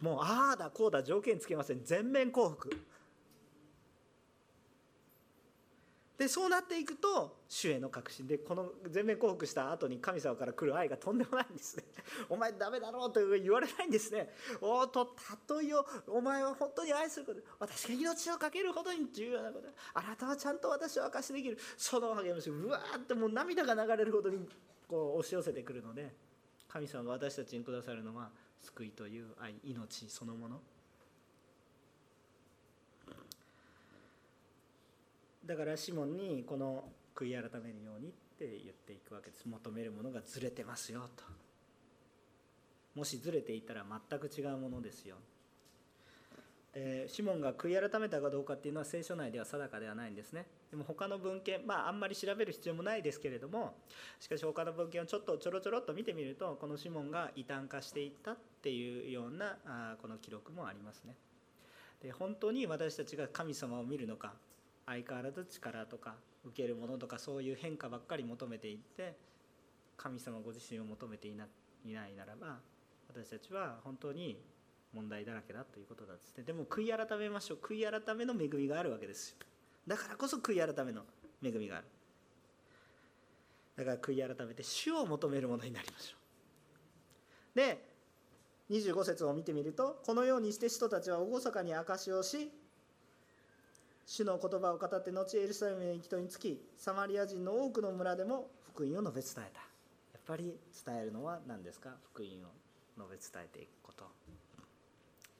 [0.00, 1.82] もうああだこうだ条件つけません。
[1.84, 2.70] 全面幸福
[6.18, 8.26] でそうなっていくと主への確信。
[8.26, 11.84] でこの全面降伏した後に神様から来る愛がとんでもないんですね。
[12.28, 14.34] お前ダメだろうと言われないんですね。
[14.60, 21.56] おっとたとえよお前は本当に愛すること私が命を懸けるほどに重要なことあなたはちゃんと私を明かしできる。
[21.76, 24.44] その励ましうわーってもう涙が流れるほどに
[24.88, 26.12] こう押し寄せてくるので
[26.66, 30.60] 神様が私たちにくださるのは救いという愛命そのもの。
[35.48, 36.84] だからシモンにこの
[37.16, 39.48] 悔い改めるようにって言っていくわけです。
[39.48, 41.24] 求めるものがずれてますよと。
[42.94, 45.16] もしずれていたら全く違うものですよ。
[46.74, 50.44] でシモンが悔い改めたかどうかっていうのは聖書内では定かではないんですね。
[50.70, 53.72] でも他の文献まああんまり調べる必要もないですけれども
[54.20, 61.16] しかし他の文献をちょっとちょろちょろっと見てみるとこのシモンが異端化していったっていうようなあこの記録もありますね。
[62.02, 64.34] で本当に私たちが神様を見るのか
[64.88, 66.14] 相変わらず力とか
[66.44, 69.16] 受けるものとかそういう変化ばっかり求めていって
[69.96, 71.44] 神様ご自身を求めていな
[71.84, 72.58] いならば
[73.08, 74.40] 私たちは本当に
[74.94, 76.44] 問題だらけだということなんですね。
[76.44, 77.58] でも悔い改めましょう。
[77.58, 79.36] 悔い改めの恵みがあるわけですよ。
[79.86, 81.02] だからこそ悔い改めの
[81.42, 81.86] 恵みがある。
[83.76, 86.16] だから悔い改めて主を求めるものになりましょ
[87.54, 87.58] う。
[87.58, 87.86] で
[88.70, 92.50] 25節を見てみるとこのようにして人たちは厳かに証しをし
[94.10, 99.60] 主の言葉を語って後エルサレムへ行きとにつきサマリア人の多くの村でも福音を述べ伝えた。
[99.60, 100.56] やっぱり
[100.86, 101.90] 伝えるのは何ですか？
[102.14, 102.32] 福音を
[102.96, 104.06] 述べ伝えていくこと。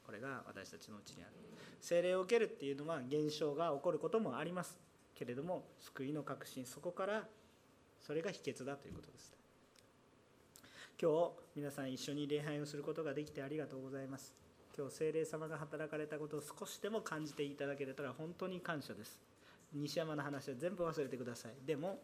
[0.05, 1.33] これが私たちのうちにある。
[1.81, 4.77] 精霊を受けるっていうのは現象が起こることもあります。
[5.15, 7.25] けれども救いの確信そこから
[8.07, 9.35] それが秘訣だということです。
[11.01, 14.35] 今日皆さん一緒に礼拝をすることができてありがとうございます。
[14.79, 19.21] 今日精霊様が働かれたことを少しでも感じていただけたら本当に感謝です。
[19.75, 21.67] 西山の話は全部忘れてください。
[21.67, 21.99] でも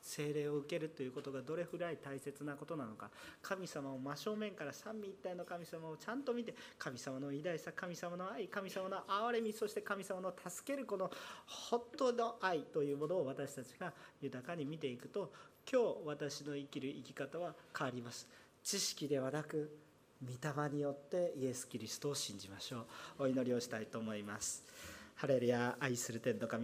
[0.00, 3.10] 精霊を受けるということがどれくらい大切なことなのか。
[3.42, 11.10] 神様を真正面から三位一体の神様をちゃんと見て神様の偉大さ神様の愛神様の憐れみそして神様の助けるこの
[11.46, 13.92] ホットの愛というものを私たちが
[14.22, 15.32] 豊かに見ていくと
[15.68, 18.28] 今日私の生きる生き方は変わります。
[18.62, 19.83] 知識ではなく
[20.24, 22.86] 御霊によってイエス・キリストを信じましょ
[23.18, 23.24] う。
[23.24, 24.64] お祈りをしたいと思います。
[25.16, 26.52] ハレルヤ愛する天の神